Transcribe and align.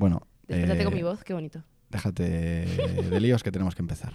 Bueno, 0.00 0.22
Despertate 0.48 0.80
eh, 0.80 0.84
con 0.86 0.94
mi 0.94 1.02
voz, 1.02 1.22
qué 1.24 1.34
bonito. 1.34 1.62
déjate 1.90 2.22
de 3.10 3.20
líos 3.20 3.42
que 3.42 3.52
tenemos 3.52 3.74
que 3.74 3.82
empezar. 3.82 4.14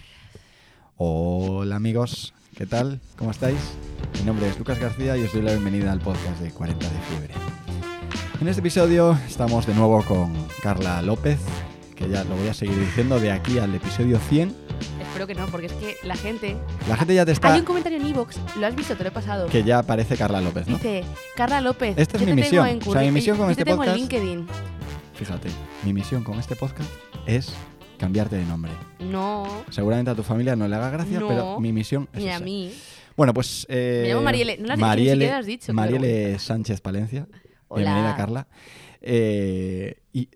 Hola 0.96 1.76
amigos, 1.76 2.34
¿qué 2.56 2.66
tal? 2.66 2.98
¿Cómo 3.16 3.30
estáis? 3.30 3.56
Mi 4.18 4.22
nombre 4.24 4.48
es 4.48 4.58
Lucas 4.58 4.80
García 4.80 5.16
y 5.16 5.22
os 5.22 5.32
doy 5.32 5.42
la 5.42 5.52
bienvenida 5.52 5.92
al 5.92 6.00
podcast 6.00 6.40
de 6.40 6.50
40 6.50 6.84
de 6.90 7.00
fiebre. 7.02 7.34
En 8.40 8.48
este 8.48 8.58
episodio 8.62 9.16
estamos 9.28 9.64
de 9.64 9.74
nuevo 9.74 10.02
con 10.02 10.34
Carla 10.60 11.00
López, 11.02 11.38
que 11.94 12.08
ya 12.08 12.24
lo 12.24 12.34
voy 12.34 12.48
a 12.48 12.54
seguir 12.54 12.76
diciendo 12.80 13.20
de 13.20 13.30
aquí 13.30 13.60
al 13.60 13.72
episodio 13.72 14.18
100. 14.18 14.56
Espero 15.02 15.28
que 15.28 15.36
no, 15.36 15.46
porque 15.46 15.66
es 15.66 15.72
que 15.74 15.94
la 16.02 16.16
gente... 16.16 16.56
La 16.88 16.96
gente 16.96 17.14
ya 17.14 17.24
te 17.24 17.30
está... 17.30 17.52
Hay 17.54 17.60
un 17.60 17.64
comentario 17.64 18.00
en 18.00 18.06
Evox, 18.06 18.40
lo 18.58 18.66
has 18.66 18.74
visto, 18.74 18.96
te 18.96 19.04
lo 19.04 19.10
he 19.10 19.12
pasado. 19.12 19.46
que 19.46 19.62
ya 19.62 19.84
parece 19.84 20.16
Carla 20.16 20.40
López, 20.40 20.66
¿no? 20.66 20.78
Dice, 20.78 21.04
Carla 21.36 21.60
López, 21.60 21.94
Esta 21.96 22.16
es 22.16 22.26
yo 22.26 22.34
mi 22.34 22.42
te 22.42 22.48
tengo 22.50 22.64
misión. 22.64 22.82
en 22.82 22.88
O 22.88 22.92
sea, 22.92 23.02
mi 23.02 23.10
misión 23.12 23.36
con 23.36 23.46
yo 23.46 23.50
este 23.52 23.64
te 23.64 23.70
tengo 23.70 23.84
podcast- 23.84 23.90
en 23.92 23.96
LinkedIn. 23.98 24.46
Fíjate, 25.16 25.48
mi 25.84 25.92
misión 25.92 26.22
con 26.22 26.38
este 26.38 26.56
podcast 26.56 26.90
es 27.26 27.52
cambiarte 27.98 28.36
de 28.36 28.44
nombre. 28.44 28.72
No, 29.00 29.64
Seguramente 29.70 30.10
a 30.10 30.14
tu 30.14 30.22
familia 30.22 30.56
no 30.56 30.68
le 30.68 30.76
haga 30.76 30.90
gracia, 30.90 31.20
No, 31.20 31.28
pero 31.28 31.60
mi 31.60 31.72
misión 31.72 32.08
es 32.12 32.22
ni 32.22 32.28
a 32.28 32.36
esa. 32.36 32.44
mí. 32.44 32.72
Bueno, 33.16 33.32
pues... 33.32 33.66
eh, 33.70 34.00
Me 34.02 34.08
llamo 34.10 34.22
Mariele. 34.22 34.58
No 34.58 34.76
ni 34.76 34.80
Mariele, 34.80 35.32
has 35.32 35.46
dicho, 35.46 35.72
Mariele 35.72 36.38
Sánchez 36.38 36.80
Palencia. 36.82 37.26
Hola. 37.68 37.82
Bienvenida, 37.84 38.16
Carla. 38.16 38.46
Eh, 39.00 40.02
y 40.12 40.28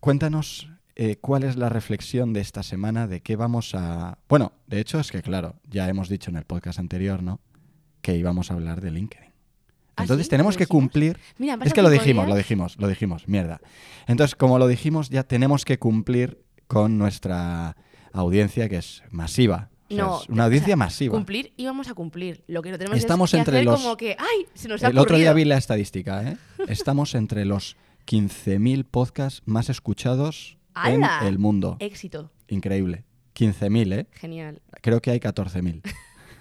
cuéntanos 0.00 0.68
eh, 0.96 1.16
cuál 1.20 1.44
es 1.44 1.56
la 1.56 1.68
reflexión 1.68 2.32
de 2.32 2.40
esta 2.40 2.62
semana, 2.64 3.06
de 3.06 3.20
qué 3.20 3.36
vamos 3.36 3.74
a... 3.74 4.18
Bueno, 4.28 4.52
de 4.66 4.80
hecho 4.80 4.98
es 4.98 5.12
que, 5.12 5.22
claro, 5.22 5.54
ya 5.68 5.88
hemos 5.88 6.08
dicho 6.08 6.30
en 6.30 6.36
el 6.36 6.44
podcast 6.44 6.80
anterior, 6.80 7.22
¿no? 7.22 7.40
Que 8.02 8.16
íbamos 8.16 8.50
a 8.50 8.54
hablar 8.54 8.80
de 8.80 8.90
LinkedIn. 8.90 9.32
¿Ah, 9.96 10.02
Entonces 10.02 10.26
sí? 10.26 10.30
tenemos 10.30 10.54
¿Lo 10.54 10.58
que 10.58 10.66
cumplir... 10.66 11.18
Mira, 11.38 11.58
Es 11.62 11.72
que 11.72 11.82
lo 11.82 11.90
dijimos, 11.90 12.26
lo 12.28 12.34
dijimos, 12.34 12.76
lo 12.78 12.88
dijimos, 12.88 13.28
mierda. 13.28 13.60
Entonces, 14.06 14.34
como 14.34 14.58
lo 14.58 14.66
dijimos, 14.66 15.08
ya 15.10 15.22
tenemos 15.22 15.64
que 15.64 15.78
cumplir 15.78 16.42
con 16.66 16.98
nuestra 16.98 17.76
audiencia, 18.12 18.68
que 18.68 18.76
es 18.78 19.02
masiva. 19.10 19.70
O 19.90 19.94
sea, 19.94 20.04
No, 20.04 20.20
es 20.22 20.28
una 20.28 20.42
o 20.42 20.46
audiencia 20.46 20.66
sea, 20.68 20.76
masiva. 20.76 21.12
Cumplir 21.14 21.52
y 21.56 21.66
vamos 21.66 21.88
a 21.88 21.94
cumplir. 21.94 22.42
Lo 22.48 22.62
que 22.62 22.70
no 22.70 22.78
tenemos 22.78 22.98
Estamos 22.98 23.30
es 23.30 23.32
que 23.34 23.38
entre 23.38 23.56
hacer 23.58 23.64
los- 23.66 23.80
como 23.82 23.96
que, 23.96 24.16
¡ay! 24.18 24.46
Se 24.54 24.66
nos 24.68 24.82
ha 24.82 24.88
El 24.88 24.98
otro 24.98 25.16
día 25.16 25.30
ocurrido". 25.30 25.44
vi 25.46 25.48
la 25.50 25.58
estadística, 25.58 26.22
¿eh? 26.28 26.36
Estamos 26.68 27.14
entre 27.14 27.44
los 27.44 27.76
15.000 28.06 28.84
podcasts 28.84 29.42
más 29.44 29.68
escuchados 29.68 30.58
¡Hala! 30.74 31.18
en 31.22 31.28
el 31.28 31.38
mundo. 31.38 31.76
Éxito. 31.80 32.32
Increíble. 32.48 33.04
15.000, 33.36 33.92
¿eh? 33.92 34.06
Genial. 34.12 34.60
Creo 34.80 35.00
que 35.02 35.10
hay 35.10 35.18
14.000. 35.20 35.82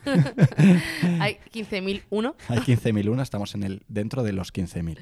Hay 1.19 1.37
15.001. 1.51 2.35
Hay 2.47 2.59
15.001, 2.59 3.21
estamos 3.21 3.55
en 3.55 3.63
el, 3.63 3.83
dentro 3.87 4.23
de 4.23 4.33
los 4.33 4.53
15.000. 4.53 4.99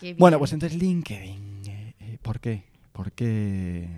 Qué 0.00 0.14
Bueno, 0.14 0.38
pues 0.38 0.52
entonces 0.52 0.78
LinkedIn. 0.78 1.62
eh, 1.68 1.94
eh, 2.00 2.18
¿Por 2.22 2.40
qué? 2.40 2.64
¿Por 2.92 3.12
qué 3.12 3.88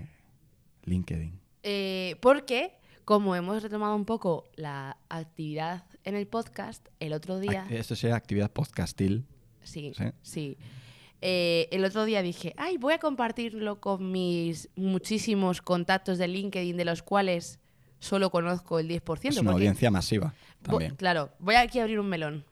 LinkedIn? 0.84 1.38
Eh, 1.62 2.16
porque, 2.20 2.72
como 3.04 3.36
hemos 3.36 3.62
retomado 3.62 3.94
un 3.94 4.04
poco 4.04 4.44
la 4.56 4.96
actividad 5.08 5.84
en 6.04 6.14
el 6.14 6.26
podcast, 6.26 6.86
el 7.00 7.12
otro 7.12 7.38
día. 7.38 7.66
Esto 7.70 7.94
sería 7.96 8.16
actividad 8.16 8.50
podcastil. 8.50 9.24
Sí, 9.62 9.92
¿sí? 9.94 10.04
sí. 10.22 10.58
Eh, 11.22 11.68
el 11.70 11.84
otro 11.84 12.06
día 12.06 12.22
dije, 12.22 12.54
ay, 12.56 12.78
voy 12.78 12.94
a 12.94 12.98
compartirlo 12.98 13.78
con 13.78 14.10
mis 14.10 14.70
muchísimos 14.74 15.60
contactos 15.60 16.16
de 16.16 16.28
LinkedIn, 16.28 16.76
de 16.76 16.84
los 16.86 17.02
cuales 17.02 17.59
solo 18.00 18.30
conozco 18.30 18.80
el 18.80 18.88
10%. 18.88 19.28
Es 19.28 19.36
una 19.38 19.52
audiencia 19.52 19.90
masiva 19.92 20.34
también. 20.62 20.96
claro, 20.96 21.30
voy 21.38 21.54
aquí 21.54 21.78
a 21.78 21.82
abrir 21.82 22.00
un 22.00 22.08
melón. 22.08 22.44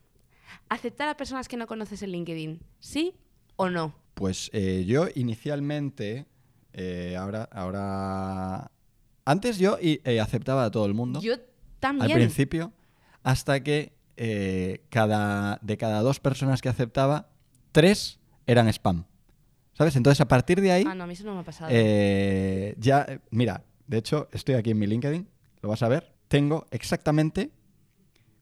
¿Aceptar 0.69 1.09
a 1.09 1.17
personas 1.17 1.49
que 1.49 1.57
no 1.57 1.67
conoces 1.67 2.03
en 2.03 2.13
LinkedIn? 2.13 2.61
¿Sí 2.79 3.15
o 3.57 3.69
no? 3.69 3.95
Pues 4.15 4.51
eh, 4.53 4.85
yo 4.87 5.09
inicialmente, 5.15 6.27
eh, 6.73 7.17
ahora, 7.19 7.49
ahora, 7.53 8.71
antes 9.25 9.59
yo 9.59 9.79
eh, 9.81 10.21
aceptaba 10.21 10.65
a 10.65 10.71
todo 10.71 10.87
el 10.87 10.95
mundo 10.95 11.21
Yo 11.21 11.35
al 11.35 11.43
también. 11.81 12.12
principio, 12.12 12.73
hasta 13.23 13.62
que 13.62 13.93
eh, 14.17 14.83
cada, 14.91 15.59
de 15.62 15.77
cada 15.77 16.01
dos 16.03 16.21
personas 16.21 16.61
que 16.61 16.69
aceptaba, 16.69 17.31
tres 17.72 18.19
eran 18.47 18.69
spam. 18.69 19.05
¿Sabes? 19.75 19.95
Entonces 19.97 20.21
a 20.21 20.27
partir 20.28 20.61
de 20.61 20.72
ahí, 20.72 20.84
Ah, 20.87 20.95
no, 20.95 21.05
a 21.05 21.06
mí 21.06 21.12
eso 21.12 21.25
no 21.25 21.34
me 21.34 21.41
ha 21.41 21.45
pasado. 21.45 21.71
ya, 21.71 23.21
mira, 23.31 23.62
de 23.87 23.99
hecho 23.99 24.28
estoy 24.33 24.56
aquí 24.56 24.72
en 24.72 24.78
mi 24.81 24.87
LinkedIn, 24.89 25.28
lo 25.63 25.69
vas 25.69 25.83
a 25.83 25.89
ver, 25.89 26.13
tengo 26.29 26.67
exactamente 26.71 27.51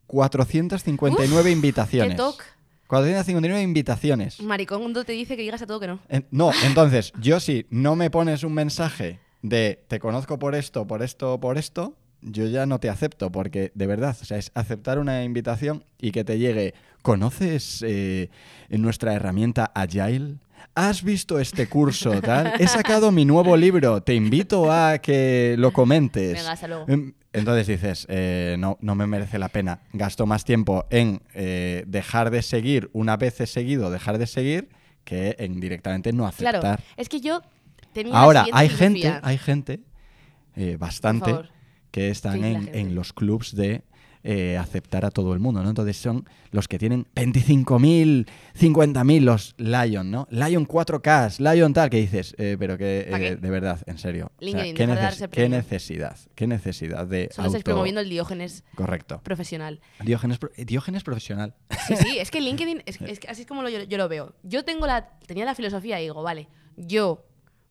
459 0.07 1.51
invitaciones. 1.51 2.13
¡Qué 2.13 2.17
toc! 2.17 2.43
459 2.89 3.63
invitaciones. 3.63 4.41
Maricondo 4.41 5.05
te 5.05 5.13
dice 5.13 5.37
que 5.37 5.43
digas 5.43 5.63
a 5.63 5.67
todo 5.67 5.81
que 5.81 5.89
no. 5.89 5.99
En- 6.09 6.27
no, 6.31 6.51
entonces, 6.65 7.13
yo 7.21 7.41
si 7.41 7.67
no 7.71 7.97
me 7.97 8.11
pones 8.11 8.45
un 8.45 8.55
mensaje 8.55 9.19
de 9.43 9.85
te 9.89 9.99
conozco 9.99 10.39
por 10.39 10.55
esto, 10.55 10.87
por 10.87 11.03
esto, 11.03 11.41
por 11.41 11.59
esto, 11.59 11.97
yo 12.23 12.47
ya 12.47 12.65
no 12.65 12.79
te 12.79 12.89
acepto, 12.89 13.31
porque 13.33 13.73
de 13.75 13.87
verdad, 13.89 14.17
o 14.21 14.25
sea, 14.25 14.39
es 14.39 14.53
aceptar 14.55 14.99
una 15.01 15.25
invitación 15.25 15.85
y 16.01 16.13
que 16.13 16.23
te 16.25 16.39
llegue, 16.39 16.75
¿conoces 17.03 17.83
eh, 17.87 18.31
nuestra 18.71 19.15
herramienta 19.15 19.71
Agile? 19.75 20.37
¿Has 20.75 21.03
visto 21.03 21.39
este 21.41 21.69
curso? 21.69 22.21
Tal? 22.21 22.53
He 22.59 22.67
sacado 22.67 23.11
mi 23.13 23.25
nuevo 23.25 23.57
libro, 23.57 24.03
te 24.03 24.15
invito 24.15 24.71
a 24.71 24.99
que 24.99 25.55
lo 25.59 25.73
comentes. 25.73 26.35
Venga, 26.35 26.53
hasta 26.53 26.69
luego. 26.69 26.85
Em, 26.89 27.15
Entonces 27.33 27.67
dices, 27.67 28.07
eh, 28.09 28.57
no, 28.59 28.79
no 28.81 28.95
me 28.95 29.07
merece 29.07 29.39
la 29.39 29.49
pena. 29.49 29.81
Gasto 29.93 30.27
más 30.27 30.45
tiempo 30.45 30.87
en 30.91 31.23
eh, 31.35 31.85
dejar 31.87 32.31
de 32.31 32.43
seguir 32.43 32.91
una 32.93 33.17
vez 33.17 33.41
he 33.41 33.47
seguido, 33.47 33.91
dejar 33.91 34.19
de 34.19 34.27
seguir, 34.27 34.69
que 35.05 35.37
en 35.39 35.61
directamente 35.61 36.13
no 36.13 36.27
aceptar. 36.27 36.61
Claro, 36.61 36.83
es 36.97 37.09
que 37.09 37.21
yo 37.21 37.43
tenía 37.93 38.13
la 38.13 38.21
Ahora, 38.21 38.45
siguiente 38.45 38.59
hay 38.59 38.69
gente, 38.69 39.21
hay 39.23 39.39
gente, 39.39 39.81
eh, 40.57 40.77
bastante, 40.79 41.35
que 41.91 42.11
están 42.11 42.41
¿Qué 42.41 42.49
dice 42.49 42.61
la 42.61 42.79
en, 42.79 42.89
en 42.89 42.95
los 42.95 43.13
clubs 43.13 43.55
de 43.55 43.85
eh, 44.23 44.57
aceptar 44.59 45.05
a 45.05 45.11
todo 45.11 45.33
el 45.35 45.39
mundo, 45.41 45.63
¿no? 45.63 45.69
Entonces 45.69 45.97
son 45.97 46.29
los 46.51 46.69
que 46.69 46.79
tienen 46.79 47.07
25.000, 47.15 48.27
50.000 48.59 49.21
los 49.21 49.55
Lion, 49.59 50.11
¿no? 50.11 50.27
Lion 50.31 50.67
4K, 50.67 51.39
Lion 51.55 51.73
tal, 51.73 51.91
que 51.91 51.99
dices, 51.99 52.35
eh, 52.39 52.57
pero 52.59 52.77
que, 52.79 53.07
¿Pa' 53.11 53.21
eh, 53.21 53.37
de 53.37 53.51
verdad, 53.51 53.81
en 53.87 53.99
serio. 53.99 54.27
O 54.27 54.29
sea, 54.45 54.47
LinkedIn, 54.65 54.75
¿qué, 54.75 54.87
neces- 54.87 55.49
necesidad? 55.49 56.17
¿Qué 56.35 56.47
necesidad 56.47 57.07
de 57.07 57.29
Solo 57.33 57.49
auto- 57.49 57.61
promoviendo 57.63 58.01
el 58.01 58.09
Diógenes 58.09 58.65
Correcto. 58.75 59.21
profesional. 59.23 59.81
Diógenes, 60.05 60.39
pro- 60.39 60.51
Diógenes 60.57 61.03
profesional. 61.05 61.55
Sí, 61.87 61.97
sí, 61.97 62.19
es 62.19 62.31
que 62.31 62.41
LinkedIn, 62.67 62.83
es, 62.87 63.01
es 63.01 63.21
que 63.21 63.29
así 63.29 63.43
es 63.43 63.47
como 63.47 63.63
lo- 63.63 63.69
yo, 63.69 63.83
yo 63.83 63.99
lo 63.99 64.09
veo. 64.09 64.35
Yo 64.43 64.65
tengo 64.65 64.87
la, 64.87 65.11
tenía 65.27 65.45
la 65.45 65.55
filosofía 65.55 66.01
y 66.01 66.05
digo, 66.05 66.23
vale, 66.23 66.49
yo 66.77 67.25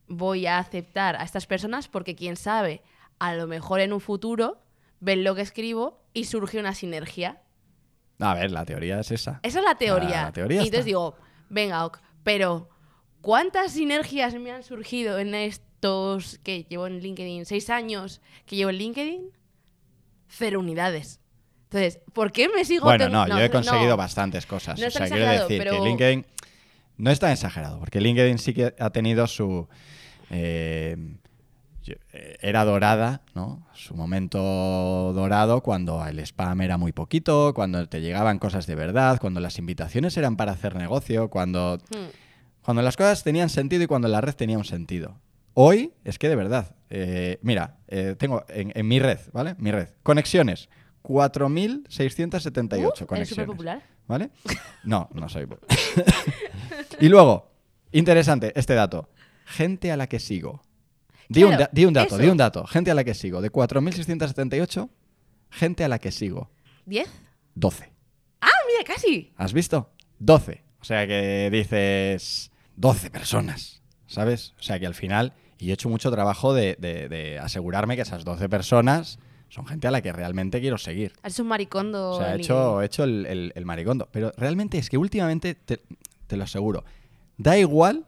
voy 0.07 0.45
a 0.45 0.59
aceptar 0.59 1.15
a 1.15 1.23
estas 1.23 1.47
personas 1.47 1.87
porque 1.87 2.15
quién 2.15 2.35
sabe, 2.35 2.81
a 3.19 3.33
lo 3.33 3.47
mejor 3.47 3.79
en 3.79 3.93
un 3.93 3.99
futuro 4.01 4.59
ven 4.99 5.23
lo 5.23 5.35
que 5.35 5.41
escribo 5.41 6.04
y 6.15 6.23
surge 6.23 6.57
una 6.59 6.73
sinergia. 6.73 7.41
A 8.19 8.33
ver, 8.33 8.49
la 8.49 8.65
teoría 8.65 8.99
es 8.99 9.11
esa. 9.11 9.39
Esa 9.43 9.59
es 9.59 9.65
la 9.65 9.75
teoría. 9.75 10.23
La 10.23 10.31
teoría 10.31 10.61
y 10.61 10.65
entonces 10.65 10.85
digo, 10.85 11.15
venga, 11.49 11.85
ok, 11.85 11.99
pero 12.23 12.69
¿cuántas 13.21 13.73
sinergias 13.73 14.33
me 14.35 14.51
han 14.51 14.63
surgido 14.63 15.19
en 15.19 15.35
estos 15.35 16.39
que 16.39 16.63
llevo 16.63 16.87
en 16.87 16.99
LinkedIn? 17.01 17.45
¿Seis 17.45 17.69
años 17.69 18.21
que 18.47 18.55
llevo 18.55 18.71
en 18.71 18.77
LinkedIn? 18.77 19.31
Cero 20.29 20.59
unidades. 20.61 21.19
Entonces, 21.65 21.99
¿por 22.13 22.31
qué 22.31 22.47
me 22.47 22.63
sigo 22.63 22.85
Bueno, 22.85 23.09
no, 23.09 23.27
yo 23.27 23.37
he 23.37 23.47
no, 23.49 23.51
conseguido 23.51 23.97
bastantes 23.97 24.45
cosas. 24.45 24.79
No 24.79 24.87
o 24.87 24.89
sea, 24.89 25.07
quiero 25.09 25.29
decir 25.29 25.57
pero- 25.59 25.71
que 25.73 25.79
LinkedIn 25.81 26.25
no 26.97 27.11
es 27.11 27.19
tan 27.19 27.31
exagerado, 27.31 27.79
porque 27.79 27.99
LinkedIn 27.99 28.37
sí 28.37 28.53
que 28.53 28.73
ha 28.79 28.89
tenido 28.91 29.27
su... 29.27 29.67
eh, 30.29 30.95
era 32.41 32.63
dorada, 32.65 33.21
¿no? 33.33 33.67
Su 33.73 33.95
momento 33.95 34.39
dorado 35.13 35.61
cuando 35.61 36.05
el 36.05 36.19
spam 36.19 36.61
era 36.61 36.77
muy 36.77 36.91
poquito, 36.91 37.53
cuando 37.53 37.87
te 37.87 38.01
llegaban 38.01 38.39
cosas 38.39 38.67
de 38.67 38.75
verdad, 38.75 39.19
cuando 39.19 39.39
las 39.39 39.57
invitaciones 39.59 40.15
eran 40.17 40.35
para 40.37 40.51
hacer 40.53 40.75
negocio, 40.75 41.29
cuando, 41.29 41.77
Hmm. 41.91 42.09
cuando 42.63 42.81
las 42.81 42.97
cosas 42.97 43.23
tenían 43.23 43.49
sentido 43.49 43.83
y 43.83 43.87
cuando 43.87 44.07
la 44.07 44.21
red 44.21 44.35
tenía 44.35 44.57
un 44.57 44.65
sentido. 44.65 45.19
Hoy 45.53 45.93
es 46.03 46.19
que 46.19 46.27
de 46.29 46.35
verdad, 46.35 46.75
eh, 46.89 47.39
mira, 47.41 47.77
eh, 47.87 48.15
tengo 48.17 48.43
en, 48.49 48.71
en 48.75 48.87
mi 48.87 48.99
red, 48.99 49.19
¿vale? 49.31 49.55
Mi 49.57 49.71
red, 49.71 49.89
conexiones, 50.03 50.69
4.678 51.03 52.77
Uh, 52.77 52.87
¿Eres 52.87 53.05
conexiones. 53.07 53.27
súper 53.27 53.45
popular? 53.47 53.81
¿Vale? 54.07 54.29
No, 54.83 55.09
no 55.13 55.29
soy. 55.29 55.45
po- 55.45 55.59
y 56.99 57.09
luego, 57.09 57.51
interesante 57.91 58.51
este 58.55 58.73
dato. 58.75 59.09
Gente 59.45 59.91
a 59.91 59.97
la 59.97 60.07
que 60.07 60.19
sigo. 60.19 60.61
Di, 61.27 61.43
un, 61.43 61.49
Claro, 61.49 61.63
da- 61.63 61.69
di 61.71 61.85
un 61.85 61.93
dato, 61.93 62.15
eso. 62.15 62.17
di 62.23 62.27
un 62.29 62.37
dato. 62.37 62.65
Gente 62.67 62.91
a 62.91 62.93
la 62.93 63.03
que 63.03 63.13
sigo. 63.13 63.41
De 63.41 63.51
4.678, 63.51 64.89
gente 65.49 65.83
a 65.83 65.87
la 65.87 65.99
que 65.99 66.11
sigo. 66.11 66.49
¿Diez? 66.85 67.07
12. 67.55 67.91
¡Ah, 68.41 68.49
mira, 68.67 68.83
casi! 68.85 69.31
¿Has 69.37 69.53
visto? 69.53 69.89
12. 70.19 70.63
O 70.81 70.83
sea 70.85 71.07
que 71.07 71.49
dices 71.51 72.51
12 72.75 73.09
personas, 73.09 73.81
¿sabes? 74.05 74.53
O 74.59 74.63
sea 74.63 74.79
que 74.79 74.85
al 74.85 74.93
final, 74.93 75.33
y 75.57 75.71
he 75.71 75.73
hecho 75.73 75.89
mucho 75.89 76.11
trabajo 76.11 76.53
de, 76.53 76.75
de- 76.79 77.09
de 77.09 77.39
asegurarme 77.39 77.95
que 77.95 78.03
esas 78.03 78.23
12 78.23 78.47
personas 78.49 79.17
son 79.49 79.65
gente 79.65 79.87
a 79.87 79.91
la 79.91 80.01
que 80.01 80.11
realmente 80.11 80.59
quiero 80.61 80.77
seguir. 80.77 81.13
Hecho 81.23 81.41
un 81.41 81.47
maricondo. 81.49 82.11
O 82.11 82.17
sea, 82.19 82.33
he 82.35 82.37
hecho, 82.37 82.81
he 82.81 82.85
hecho 82.85 83.03
el, 83.03 83.25
el- 83.25 83.51
el 83.55 83.65
maricondo. 83.65 84.09
Pero 84.11 84.31
realmente 84.37 84.77
es 84.77 84.89
que 84.89 84.97
últimamente, 84.97 85.55
te, 85.55 85.81
te 86.27 86.37
lo 86.37 86.43
aseguro, 86.43 86.83
da 87.37 87.57
igual, 87.57 88.05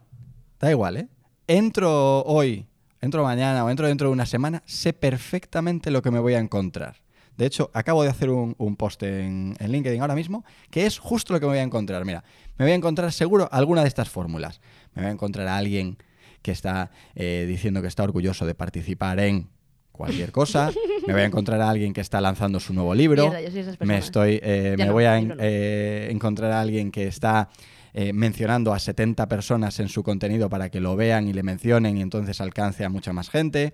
da 0.60 0.70
igual, 0.70 0.98
¿eh? 0.98 1.08
entro 1.48 2.22
hoy, 2.24 2.66
entro 3.00 3.22
mañana 3.24 3.64
o 3.64 3.70
entro 3.70 3.86
dentro 3.86 4.08
de 4.08 4.12
una 4.12 4.26
semana, 4.26 4.62
sé 4.66 4.92
perfectamente 4.92 5.90
lo 5.90 6.02
que 6.02 6.10
me 6.10 6.18
voy 6.18 6.34
a 6.34 6.38
encontrar. 6.38 6.96
De 7.36 7.46
hecho, 7.46 7.70
acabo 7.72 8.02
de 8.02 8.08
hacer 8.08 8.30
un, 8.30 8.54
un 8.58 8.74
post 8.76 9.02
en, 9.04 9.54
en 9.60 9.70
LinkedIn 9.72 10.00
ahora 10.00 10.16
mismo 10.16 10.44
que 10.70 10.86
es 10.86 10.98
justo 10.98 11.32
lo 11.32 11.38
que 11.38 11.46
me 11.46 11.50
voy 11.52 11.58
a 11.60 11.62
encontrar. 11.62 12.04
Mira, 12.04 12.24
me 12.56 12.64
voy 12.64 12.72
a 12.72 12.74
encontrar 12.74 13.12
seguro 13.12 13.48
alguna 13.52 13.82
de 13.82 13.88
estas 13.88 14.08
fórmulas. 14.08 14.60
Me 14.94 15.02
voy 15.02 15.10
a 15.10 15.12
encontrar 15.12 15.46
a 15.46 15.56
alguien 15.56 15.98
que 16.42 16.50
está 16.50 16.90
eh, 17.14 17.44
diciendo 17.48 17.80
que 17.80 17.86
está 17.88 18.02
orgulloso 18.02 18.44
de 18.46 18.54
participar 18.56 19.20
en 19.20 19.48
cualquier 19.92 20.32
cosa. 20.32 20.72
Me 21.06 21.12
voy 21.12 21.22
a 21.22 21.26
encontrar 21.26 21.60
a 21.60 21.70
alguien 21.70 21.92
que 21.92 22.00
está 22.00 22.20
lanzando 22.20 22.58
su 22.58 22.72
nuevo 22.74 22.92
libro. 22.94 23.30
Mierda, 23.30 23.40
Me 23.84 23.98
estoy, 23.98 24.40
eh, 24.42 24.74
me 24.78 24.86
no, 24.86 24.92
voy 24.92 25.04
a 25.04 25.18
en- 25.18 25.34
eh, 25.38 26.08
encontrar 26.10 26.50
a 26.52 26.60
alguien 26.60 26.90
que 26.90 27.06
está 27.06 27.48
eh, 27.94 28.12
mencionando 28.12 28.72
a 28.72 28.78
70 28.78 29.28
personas 29.28 29.80
en 29.80 29.88
su 29.88 30.02
contenido 30.02 30.48
para 30.48 30.70
que 30.70 30.80
lo 30.80 30.96
vean 30.96 31.28
y 31.28 31.32
le 31.32 31.42
mencionen 31.42 31.96
y 31.96 32.02
entonces 32.02 32.40
alcance 32.40 32.84
a 32.84 32.88
mucha 32.88 33.12
más 33.12 33.30
gente. 33.30 33.72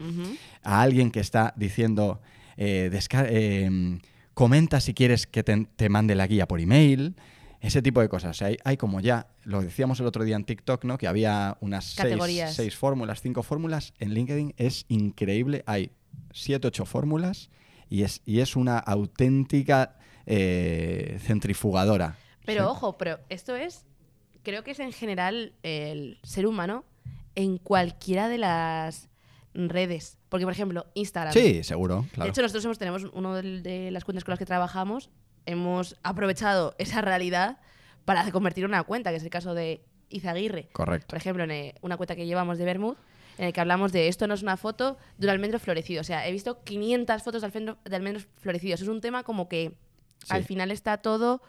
A 0.62 0.82
alguien 0.82 1.10
que 1.10 1.20
está 1.20 1.52
diciendo, 1.56 2.20
eh, 2.56 2.90
eh, 3.12 3.98
comenta 4.34 4.80
si 4.80 4.94
quieres 4.94 5.26
que 5.26 5.42
te, 5.42 5.66
te 5.76 5.88
mande 5.88 6.14
la 6.14 6.26
guía 6.26 6.46
por 6.46 6.60
email. 6.60 7.16
Ese 7.60 7.80
tipo 7.80 8.02
de 8.02 8.10
cosas. 8.10 8.32
O 8.32 8.34
sea, 8.34 8.48
hay, 8.48 8.58
hay 8.62 8.76
como 8.76 9.00
ya, 9.00 9.26
lo 9.42 9.62
decíamos 9.62 9.98
el 9.98 10.06
otro 10.06 10.22
día 10.22 10.36
en 10.36 10.44
TikTok, 10.44 10.84
¿no? 10.84 10.98
Que 10.98 11.08
había 11.08 11.56
unas 11.60 11.86
seis, 11.86 12.76
fórmulas, 12.76 13.22
cinco 13.22 13.42
fórmulas. 13.42 13.94
En 13.98 14.12
LinkedIn 14.12 14.52
es 14.58 14.84
increíble. 14.88 15.64
Hay 15.66 15.90
siete, 16.30 16.68
ocho 16.68 16.84
fórmulas 16.84 17.48
y 17.88 18.02
es, 18.02 18.20
y 18.26 18.40
es 18.40 18.54
una 18.54 18.78
auténtica 18.78 19.96
eh, 20.26 21.18
centrifugadora. 21.22 22.18
Pero 22.44 22.64
¿sí? 22.64 22.68
ojo, 22.68 22.98
pero 22.98 23.18
esto 23.28 23.56
es, 23.56 23.86
creo 24.44 24.62
que 24.62 24.70
es 24.72 24.80
en 24.80 24.92
general 24.92 25.52
el 25.62 26.18
ser 26.22 26.46
humano 26.46 26.84
en 27.34 27.58
cualquiera 27.58 28.28
de 28.28 28.38
las 28.38 29.08
redes. 29.54 30.18
Porque, 30.28 30.44
por 30.44 30.52
ejemplo, 30.52 30.86
Instagram. 30.94 31.32
Sí, 31.32 31.64
seguro, 31.64 32.06
claro. 32.12 32.24
De 32.26 32.30
hecho, 32.30 32.42
nosotros 32.42 32.64
hemos, 32.64 32.78
tenemos 32.78 33.04
uno 33.12 33.34
de, 33.34 33.90
las 33.90 34.04
cuentas 34.04 34.24
con 34.24 34.32
las 34.32 34.38
que 34.38 34.46
trabajamos, 34.46 35.10
hemos 35.46 35.96
aprovechado 36.02 36.74
esa 36.78 37.00
realidad 37.00 37.58
para 38.04 38.30
convertir 38.32 38.64
en 38.64 38.70
una 38.70 38.82
cuenta, 38.84 39.10
que 39.10 39.16
es 39.16 39.22
el 39.24 39.30
caso 39.30 39.54
de 39.54 39.84
Izaguirre. 40.10 40.68
Correcto. 40.72 41.08
Por 41.08 41.16
ejemplo, 41.18 41.44
en 41.44 41.50
eh, 41.50 41.74
una 41.82 41.96
cuenta 41.96 42.14
que 42.16 42.26
llevamos 42.26 42.58
de 42.58 42.64
Bermud, 42.64 42.96
en 43.38 43.46
el 43.46 43.52
que 43.52 43.60
hablamos 43.60 43.90
de 43.92 44.06
esto 44.08 44.26
no 44.28 44.34
es 44.34 44.42
una 44.42 44.56
foto 44.56 44.96
de 45.18 45.26
un 45.26 45.30
almendro 45.30 45.58
florecido. 45.58 46.00
O 46.02 46.04
sea, 46.04 46.28
he 46.28 46.32
visto 46.32 46.62
500 46.62 47.22
fotos 47.22 47.42
de 47.42 47.48
almendro- 47.48 47.78
de 47.84 47.96
almendros 47.96 48.28
florecidos. 48.36 48.80
Es 48.82 48.88
un 48.88 49.00
tema 49.00 49.24
como 49.24 49.48
que 49.48 49.72
Sí. 50.18 50.28
al 50.30 50.44
final 50.44 50.70
está 50.70 50.98
todo 50.98 51.42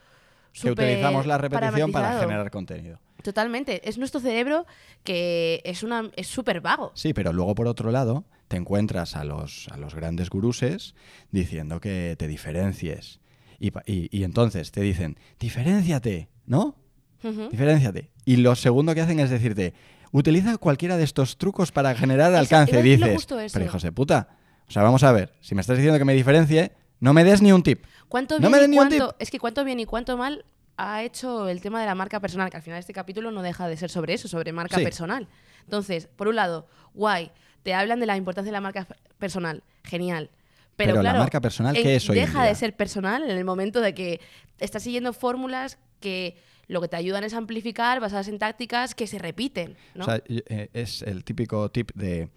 Que 0.62 0.72
utilizamos 0.72 1.26
la 1.26 1.38
repetición 1.38 1.92
para 1.92 2.20
generar 2.20 2.50
contenido. 2.52 3.00
Totalmente. 3.24 3.88
Es 3.90 3.98
nuestro 3.98 4.20
cerebro 4.20 4.66
que 5.04 5.62
es 5.66 5.84
una 5.84 6.12
es 6.16 6.28
súper 6.28 6.62
vago. 6.62 6.92
Sí, 6.96 7.14
pero 7.14 7.34
luego 7.34 7.56
por 7.56 7.68
otro 7.68 7.92
lado 7.92 8.26
te 8.48 8.58
encuentras 8.58 9.16
a 9.16 9.24
los, 9.24 9.68
a 9.70 9.78
los 9.78 9.96
grandes 9.96 10.30
guruses 10.30 10.94
diciendo 11.32 11.80
que 11.80 12.16
te 12.20 12.28
diferencies. 12.28 13.20
Y, 13.60 13.72
y- 13.92 14.10
y 14.16 14.24
entonces 14.24 14.72
te 14.72 14.82
dicen, 14.82 15.18
diferenciate, 15.40 16.30
¿no? 16.46 16.76
Ujú. 17.24 17.50
Diferenciate. 17.50 18.12
Y 18.26 18.38
lo 18.38 18.56
segundo 18.56 18.94
que 18.94 19.02
hacen 19.02 19.20
es 19.20 19.30
decirte, 19.32 19.74
utiliza 20.12 20.58
cualquiera 20.58 20.96
de 20.98 21.04
estos 21.04 21.38
trucos 21.38 21.72
para 21.72 21.96
generar 21.96 22.32
Eso, 22.32 22.40
alcance. 22.40 22.80
Y 22.80 22.84
dices, 22.84 23.26
pero 23.52 23.66
hijos 23.66 23.82
de 23.82 23.92
puta. 23.92 24.30
O 24.68 24.72
sea, 24.72 24.84
vamos 24.84 25.04
a 25.04 25.12
ver, 25.12 25.34
si 25.42 25.56
me 25.56 25.62
estás 25.62 25.78
diciendo 25.78 25.98
que 25.98 26.06
me 26.06 26.14
diferencie, 26.14 26.74
no 27.06 27.14
me 27.14 27.24
des 27.24 27.42
ni 27.42 27.52
un 27.52 27.62
tip. 27.64 27.86
¿Cuánto 28.10 28.36
No 28.40 28.50
bien 28.50 28.52
me 28.52 28.58
des 28.60 28.68
y 28.68 28.72
ni 28.72 28.78
un 28.80 28.88
cuánto, 28.88 29.08
tip. 29.10 29.16
es 29.22 29.30
que 29.32 29.40
cuánto 29.40 29.64
bien 29.64 29.80
y 29.80 29.86
cuánto 29.86 30.18
mal 30.18 30.44
ha 30.78 31.04
hecho 31.04 31.48
el 31.48 31.62
tema 31.62 31.80
de 31.80 31.86
la 31.86 31.96
marca 31.96 32.20
personal, 32.20 32.50
que 32.50 32.58
al 32.58 32.64
final 32.64 32.80
este 32.80 32.94
capítulo 32.94 33.30
no 33.32 33.42
deja 33.44 33.68
de 33.68 33.78
ser 33.78 33.90
sobre 33.92 34.14
eso, 34.16 34.28
sobre 34.28 34.52
marca 34.52 34.78
Sí. 34.78 34.84
personal. 34.84 35.28
Entonces, 35.64 36.08
por 36.16 36.28
un 36.28 36.36
lado, 36.36 36.68
guay, 36.94 37.32
te 37.64 37.74
hablan 37.74 38.00
de 38.00 38.08
la 38.08 38.18
importancia 38.18 38.50
de 38.50 38.54
la 38.54 38.62
marca 38.62 38.88
personal, 39.20 39.64
genial. 39.84 40.30
Pero, 40.76 40.90
Pero 40.92 40.96
la 41.04 41.10
claro, 41.12 41.20
marca 41.20 41.40
personal, 41.40 41.74
¿qué 41.76 41.96
es 41.96 42.10
hoy 42.10 42.18
deja 42.18 42.44
de 42.44 42.54
ser 42.56 42.76
personal 42.76 43.24
en 43.24 43.38
el 43.38 43.46
momento 43.46 43.80
de 43.80 43.94
que 43.94 44.20
estás 44.60 44.84
siguiendo 44.84 45.14
fórmulas 45.14 45.78
que 46.02 46.36
lo 46.68 46.82
que 46.82 46.88
te 46.90 46.98
ayudan 46.98 47.24
es 47.24 47.34
amplificar 47.34 48.00
basadas 48.02 48.28
en 48.28 48.40
tácticas 48.40 48.96
que 48.96 49.08
se 49.08 49.18
repiten, 49.20 49.78
¿no? 49.94 50.04
O 50.04 50.06
sea, 50.08 50.22
eh, 50.28 50.70
es 50.74 51.02
el 51.04 51.24
típico 51.24 51.70
tip 51.72 51.92
de 51.96 52.30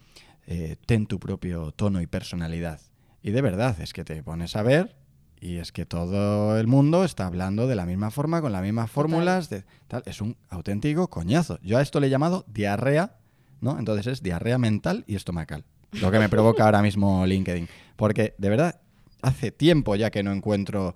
eh, 0.46 0.76
ten 0.86 1.06
tu 1.06 1.18
propio 1.18 1.72
tono 1.72 2.00
y 2.00 2.06
personalidad. 2.06 2.80
Y 3.22 3.30
de 3.30 3.40
verdad, 3.42 3.80
es 3.80 3.92
que 3.92 4.04
te 4.04 4.22
pones 4.22 4.56
a 4.56 4.62
ver 4.62 4.96
y 5.40 5.56
es 5.56 5.70
que 5.72 5.86
todo 5.86 6.58
el 6.58 6.66
mundo 6.66 7.04
está 7.04 7.26
hablando 7.26 7.66
de 7.66 7.76
la 7.76 7.86
misma 7.86 8.10
forma, 8.10 8.40
con 8.40 8.52
las 8.52 8.62
mismas 8.62 8.90
fórmulas. 8.90 9.50
De, 9.50 9.64
tal. 9.86 10.02
Es 10.06 10.20
un 10.20 10.36
auténtico 10.48 11.08
coñazo. 11.08 11.58
Yo 11.62 11.78
a 11.78 11.82
esto 11.82 12.00
le 12.00 12.08
he 12.08 12.10
llamado 12.10 12.44
diarrea, 12.48 13.16
¿no? 13.60 13.78
Entonces 13.78 14.06
es 14.06 14.22
diarrea 14.22 14.58
mental 14.58 15.04
y 15.06 15.16
estomacal. 15.16 15.64
Lo 15.92 16.10
que 16.10 16.18
me 16.18 16.28
provoca 16.28 16.64
ahora 16.64 16.82
mismo 16.82 17.24
LinkedIn. 17.26 17.68
Porque 17.96 18.34
de 18.38 18.48
verdad, 18.48 18.80
hace 19.22 19.50
tiempo 19.50 19.96
ya 19.96 20.10
que 20.10 20.22
no 20.22 20.32
encuentro 20.32 20.94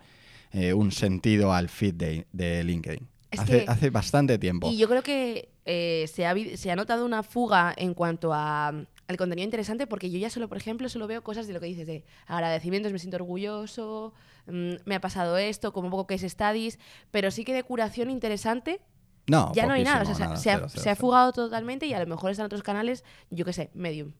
eh, 0.53 0.73
un 0.75 0.93
sentido 0.93 1.53
al 1.53 1.69
feed 1.69 1.95
de, 1.95 2.27
de 2.33 2.63
LinkedIn. 2.65 3.09
Es 3.31 3.41
hace, 3.41 3.65
que- 3.65 3.71
hace 3.71 3.91
bastante 3.91 4.39
tiempo. 4.39 4.71
Y 4.71 4.77
yo 4.77 4.89
creo 4.89 5.03
que 5.03 5.49
eh, 5.65 6.09
se, 6.13 6.27
ha, 6.27 6.35
se 6.57 6.71
ha 6.71 6.77
notado 6.77 7.07
una 7.07 7.23
fuga 7.23 7.73
en 7.77 7.95
cuanto 7.95 8.33
a, 8.35 8.73
al 9.13 9.17
contenido 9.19 9.45
interesante 9.45 9.87
porque 9.87 10.11
yo 10.11 10.19
ya 10.19 10.29
solo, 10.31 10.49
por 10.49 10.57
ejemplo, 10.59 10.89
solo 10.89 11.07
veo 11.07 11.23
cosas 11.23 11.47
de 11.47 11.53
lo 11.53 11.61
que 11.61 11.67
dices 11.67 11.87
de 11.87 12.05
agradecimientos, 12.27 12.93
me 12.93 12.99
siento 12.99 13.17
orgulloso, 13.19 14.13
mm, 14.47 14.73
me 14.85 14.95
ha 14.97 15.01
pasado 15.01 15.39
esto, 15.39 15.73
como 15.73 15.87
un 15.87 15.91
poco 15.93 16.07
case 16.09 16.29
studies, 16.29 16.79
pero 17.11 17.31
sí 17.31 17.45
que 17.45 17.55
de 17.55 17.63
curación 17.63 18.11
interesante 18.11 18.81
No, 19.29 19.53
ya 19.55 19.67
no 19.67 19.75
hay 19.75 19.85
nada. 19.85 20.03
O 20.03 20.05
sea, 20.05 20.15
se, 20.17 20.23
ha- 20.25 20.37
cero, 20.37 20.67
cero, 20.67 20.69
se 20.69 20.81
ha 20.81 20.83
cero. 20.95 20.97
fugado 20.97 21.33
totalmente 21.33 21.87
y 21.87 21.95
a 21.95 22.01
lo 22.01 22.07
mejor 22.07 22.31
están 22.33 22.47
otros 22.47 22.63
canales, 22.65 23.05
yo 23.31 23.45
qué 23.45 23.53
sé, 23.53 23.71
Medium. 23.75 24.13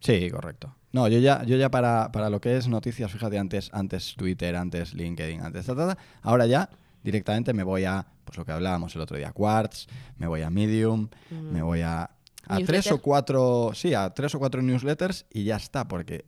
Sí, 0.00 0.30
correcto. 0.30 0.74
No, 0.92 1.08
yo 1.08 1.18
ya, 1.18 1.42
yo 1.44 1.56
ya 1.56 1.70
para, 1.70 2.12
para 2.12 2.28
lo 2.30 2.40
que 2.40 2.56
es 2.56 2.68
noticias, 2.68 3.10
fíjate, 3.10 3.38
antes, 3.38 3.70
antes 3.72 4.14
Twitter, 4.16 4.54
antes 4.54 4.92
LinkedIn, 4.94 5.40
antes 5.40 5.64
ta, 5.66 5.74
ta, 5.74 5.94
ta, 5.94 5.98
ahora 6.22 6.46
ya 6.46 6.68
directamente 7.02 7.52
me 7.52 7.62
voy 7.62 7.84
a, 7.84 8.06
pues 8.24 8.36
lo 8.38 8.44
que 8.44 8.52
hablábamos 8.52 8.94
el 8.94 9.00
otro 9.00 9.16
día, 9.16 9.32
Quartz, 9.32 9.86
me 10.18 10.26
voy 10.26 10.42
a 10.42 10.50
Medium, 10.50 11.08
me 11.30 11.62
voy 11.62 11.80
a, 11.80 12.10
a 12.48 12.58
tres 12.60 12.90
o 12.92 12.98
cuatro, 12.98 13.70
sí, 13.74 13.94
a 13.94 14.10
tres 14.10 14.34
o 14.34 14.38
cuatro 14.38 14.62
newsletters 14.62 15.26
y 15.32 15.44
ya 15.44 15.56
está, 15.56 15.86
porque 15.88 16.24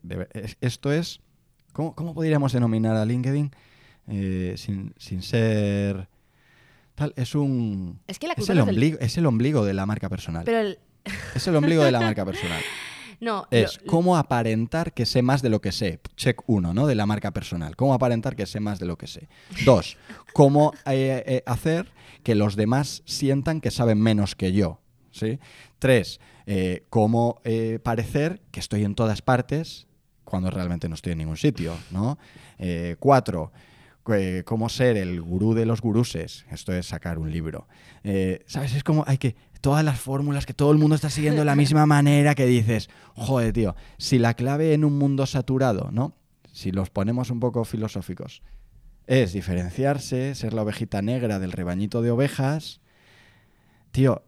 esto 0.61 0.93
es, 0.93 1.21
¿cómo, 1.73 1.95
cómo 1.95 2.15
podríamos 2.15 2.53
denominar 2.53 2.97
a 2.97 3.05
LinkedIn 3.05 3.51
eh, 4.09 4.55
sin, 4.57 4.95
sin 4.99 5.23
ser 5.23 6.09
tal? 6.95 7.13
Es 7.17 7.35
un, 7.35 8.01
Es 8.07 8.19
que 8.19 8.27
la 8.29 8.35
es 8.35 8.49
el 8.49 8.57
del- 8.57 8.69
ombligo, 8.69 8.99
es 9.01 9.17
el 9.19 9.27
ombligo 9.27 9.65
de 9.65 9.75
la 9.75 9.87
marca 9.87 10.09
personal. 10.09 10.45
Pero 10.45 10.59
el, 10.61 10.79
es 11.35 11.47
el 11.47 11.57
ombligo 11.57 11.85
de 11.85 11.93
la 11.93 12.01
marca 12.09 12.25
personal. 12.25 12.63
no, 13.21 13.47
Es 13.51 13.79
lo- 13.83 13.91
cómo 13.91 14.17
aparentar 14.17 14.93
que 14.95 15.07
sé 15.07 15.23
más 15.23 15.43
de 15.43 15.49
lo 15.51 15.61
que 15.61 15.73
sé. 15.73 16.01
Check 16.17 16.43
uno, 16.47 16.73
¿no? 16.75 16.87
De 16.87 16.95
la 16.95 17.07
marca 17.07 17.31
personal. 17.33 17.77
Cómo 17.77 17.95
aparentar 17.95 18.37
que 18.37 18.47
sé 18.47 18.61
más 18.61 18.79
de 18.79 18.87
lo 18.87 18.97
que 18.97 19.07
sé. 19.07 19.29
Dos, 19.65 19.97
cómo 20.33 20.73
eh, 20.87 21.23
eh, 21.27 21.43
hacer 21.47 21.91
que 22.23 22.35
los 22.35 22.57
demás 22.57 23.03
sientan 23.05 23.61
que 23.61 23.71
saben 23.71 24.01
menos 24.01 24.35
que 24.35 24.53
yo. 24.53 24.81
¿sí? 25.13 25.39
Tres, 25.79 26.21
eh, 26.47 26.85
cómo 26.91 27.41
eh, 27.45 27.79
parecer 27.83 28.41
que 28.51 28.61
estoy 28.61 28.85
en 28.85 28.95
todas 28.95 29.21
partes 29.23 29.87
cuando 30.25 30.51
realmente 30.51 30.89
no 30.89 30.95
estoy 30.95 31.13
en 31.13 31.19
ningún 31.19 31.37
sitio. 31.37 31.75
¿no? 31.91 32.19
Eh, 32.59 32.97
cuatro, 32.99 33.53
cómo 34.45 34.69
ser 34.69 34.97
el 34.97 35.21
gurú 35.21 35.55
de 35.55 35.67
los 35.67 35.81
guruses. 35.81 36.47
Esto 36.51 36.73
es 36.73 36.87
sacar 36.87 37.19
un 37.19 37.31
libro. 37.31 37.67
¿Sabes? 38.47 38.75
Es 38.75 38.85
como 38.85 39.05
hay 39.07 39.19
que. 39.19 39.37
Todas 39.61 39.85
las 39.85 39.99
fórmulas 39.99 40.47
que 40.47 40.55
todo 40.55 40.71
el 40.71 40.79
mundo 40.79 40.95
está 40.95 41.11
siguiendo 41.11 41.41
de 41.41 41.47
la 41.47 41.57
misma 41.57 41.87
manera 41.87 42.37
que 42.37 42.47
dices, 42.47 42.89
joder, 43.15 43.53
tío, 43.53 43.75
si 43.99 44.19
la 44.19 44.35
clave 44.35 44.75
en 44.75 44.85
un 44.85 44.97
mundo 44.97 45.27
saturado, 45.27 45.91
¿no? 45.91 46.15
Si 46.53 46.71
los 46.71 46.89
ponemos 46.89 47.31
un 47.31 47.41
poco 47.41 47.65
filosóficos, 47.65 48.43
es 49.07 49.33
diferenciarse, 49.33 50.35
ser 50.35 50.53
la 50.53 50.63
ovejita 50.63 51.03
negra 51.03 51.39
del 51.39 51.53
rebañito 51.53 52.01
de 52.03 52.11
ovejas, 52.11 52.81
tío, 53.91 54.23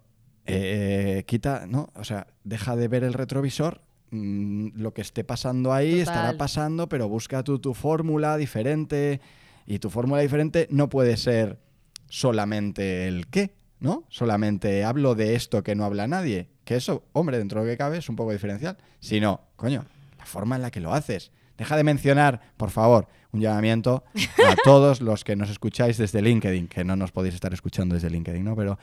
eh, 0.48 1.24
quita, 1.26 1.66
¿no? 1.68 1.90
O 1.94 2.04
sea, 2.04 2.26
deja 2.44 2.76
de 2.76 2.88
ver 2.88 3.04
el 3.04 3.12
retrovisor. 3.14 3.80
mm, 4.10 4.68
lo 4.80 4.94
que 4.94 5.02
esté 5.02 5.22
pasando 5.24 5.72
ahí 5.72 6.00
Total. 6.00 6.14
estará 6.14 6.38
pasando, 6.38 6.88
pero 6.88 7.08
busca 7.08 7.42
tu, 7.42 7.58
tu 7.58 7.74
fórmula 7.74 8.36
diferente. 8.36 9.20
Y 9.66 9.78
tu 9.80 9.90
fórmula 9.90 10.22
diferente 10.22 10.66
no 10.70 10.88
puede 10.88 11.16
ser 11.18 11.58
solamente 12.08 13.06
el 13.06 13.26
qué, 13.26 13.54
¿no? 13.80 14.04
Solamente 14.08 14.82
hablo 14.84 15.14
de 15.14 15.34
esto 15.34 15.62
que 15.62 15.74
no 15.74 15.84
habla 15.84 16.06
nadie. 16.08 16.48
Que 16.64 16.76
eso, 16.76 17.04
hombre, 17.12 17.38
dentro 17.38 17.60
de 17.60 17.66
lo 17.66 17.72
que 17.72 17.76
cabe, 17.76 17.98
es 17.98 18.08
un 18.08 18.16
poco 18.16 18.32
diferencial. 18.32 18.78
Sino, 19.00 19.42
coño, 19.56 19.84
la 20.18 20.24
forma 20.26 20.56
en 20.56 20.62
la 20.62 20.70
que 20.70 20.80
lo 20.80 20.94
haces. 20.94 21.30
Deja 21.58 21.76
de 21.76 21.84
mencionar, 21.84 22.40
por 22.56 22.70
favor, 22.70 23.08
un 23.32 23.40
llamamiento 23.40 24.04
a 24.14 24.54
todos 24.64 25.00
los 25.02 25.24
que 25.24 25.36
nos 25.36 25.50
escucháis 25.50 25.98
desde 25.98 26.22
LinkedIn, 26.22 26.68
que 26.68 26.84
no 26.84 26.96
nos 26.96 27.12
podéis 27.12 27.34
estar 27.34 27.52
escuchando 27.52 27.94
desde 27.94 28.08
LinkedIn, 28.10 28.44
¿no? 28.44 28.56
Pero 28.56 28.78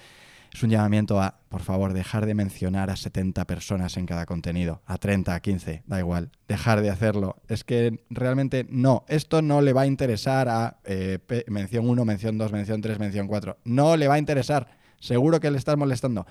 es 0.56 0.64
un 0.64 0.70
llamamiento 0.70 1.22
a, 1.22 1.42
por 1.50 1.62
favor, 1.62 1.92
dejar 1.92 2.26
de 2.26 2.34
mencionar 2.34 2.90
a 2.90 2.96
70 2.96 3.46
personas 3.46 3.98
en 3.98 4.06
cada 4.06 4.26
contenido, 4.26 4.82
a 4.86 4.98
30, 4.98 5.36
a 5.36 5.40
15, 5.42 5.84
da 5.86 6.00
igual, 6.00 6.32
dejar 6.48 6.82
de 6.82 6.90
hacerlo. 6.90 7.42
Es 7.50 7.66
que 7.66 8.06
realmente 8.10 8.66
no, 8.70 9.04
esto 9.10 9.42
no 9.42 9.60
le 9.60 9.74
va 9.74 9.82
a 9.82 9.86
interesar 9.86 10.48
a 10.48 10.80
eh, 10.86 11.20
mención 11.48 11.90
1, 11.90 12.06
mención 12.06 12.38
2, 12.38 12.54
mención 12.54 12.80
3, 12.80 13.00
mención 13.00 13.28
4. 13.28 13.58
No 13.66 13.98
le 13.98 14.08
va 14.08 14.14
a 14.14 14.18
interesar, 14.18 14.70
seguro 14.98 15.42
que 15.42 15.52
le 15.52 15.58
estás 15.58 15.76
molestando. 15.76 16.26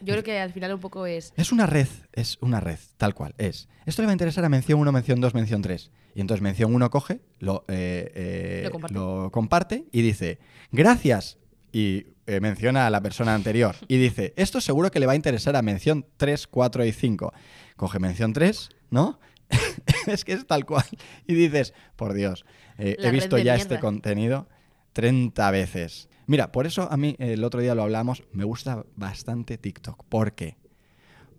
Yo 0.00 0.14
creo 0.14 0.24
que 0.24 0.40
al 0.40 0.52
final 0.52 0.74
un 0.74 0.80
poco 0.80 1.06
es... 1.06 1.32
Es 1.36 1.52
una 1.52 1.66
red, 1.66 1.86
es 2.12 2.38
una 2.40 2.58
red, 2.58 2.78
tal 2.96 3.14
cual, 3.14 3.36
es. 3.38 3.68
Esto 3.86 4.02
le 4.02 4.06
va 4.06 4.12
a 4.12 4.14
interesar 4.14 4.44
a 4.44 4.48
mención 4.48 4.80
1, 4.80 4.90
mención 4.90 5.20
2, 5.20 5.32
mención 5.32 5.62
3. 5.62 5.92
Y 6.16 6.20
entonces 6.22 6.42
mención 6.42 6.74
1 6.74 6.90
coge, 6.90 7.20
lo, 7.38 7.64
eh, 7.68 8.10
eh, 8.16 8.62
Lo 8.64 8.70
comparte. 8.72 8.94
lo 8.94 9.30
comparte 9.30 9.84
y 9.92 10.02
dice, 10.02 10.40
gracias. 10.72 11.38
Y 11.72 12.06
eh, 12.26 12.40
menciona 12.40 12.86
a 12.86 12.90
la 12.90 13.00
persona 13.00 13.34
anterior. 13.34 13.76
Y 13.88 13.96
dice, 13.96 14.34
esto 14.36 14.60
seguro 14.60 14.90
que 14.90 15.00
le 15.00 15.06
va 15.06 15.12
a 15.12 15.16
interesar 15.16 15.56
a 15.56 15.62
mención 15.62 16.06
3, 16.16 16.46
4 16.46 16.84
y 16.84 16.92
5. 16.92 17.32
Coge 17.76 17.98
mención 17.98 18.32
3, 18.32 18.70
¿no? 18.90 19.18
es 20.06 20.24
que 20.24 20.32
es 20.32 20.46
tal 20.46 20.66
cual. 20.66 20.86
Y 21.26 21.34
dices, 21.34 21.74
por 21.96 22.14
Dios, 22.14 22.44
eh, 22.78 22.96
he 22.98 23.10
visto 23.10 23.36
ya 23.36 23.54
mierda. 23.54 23.62
este 23.62 23.80
contenido 23.80 24.48
30 24.92 25.50
veces. 25.50 26.08
Mira, 26.26 26.52
por 26.52 26.66
eso 26.66 26.88
a 26.90 26.96
mí 26.96 27.16
el 27.18 27.42
otro 27.44 27.60
día 27.60 27.74
lo 27.74 27.82
hablamos, 27.82 28.22
me 28.32 28.44
gusta 28.44 28.84
bastante 28.96 29.58
TikTok. 29.58 30.04
¿Por 30.04 30.34
qué? 30.34 30.56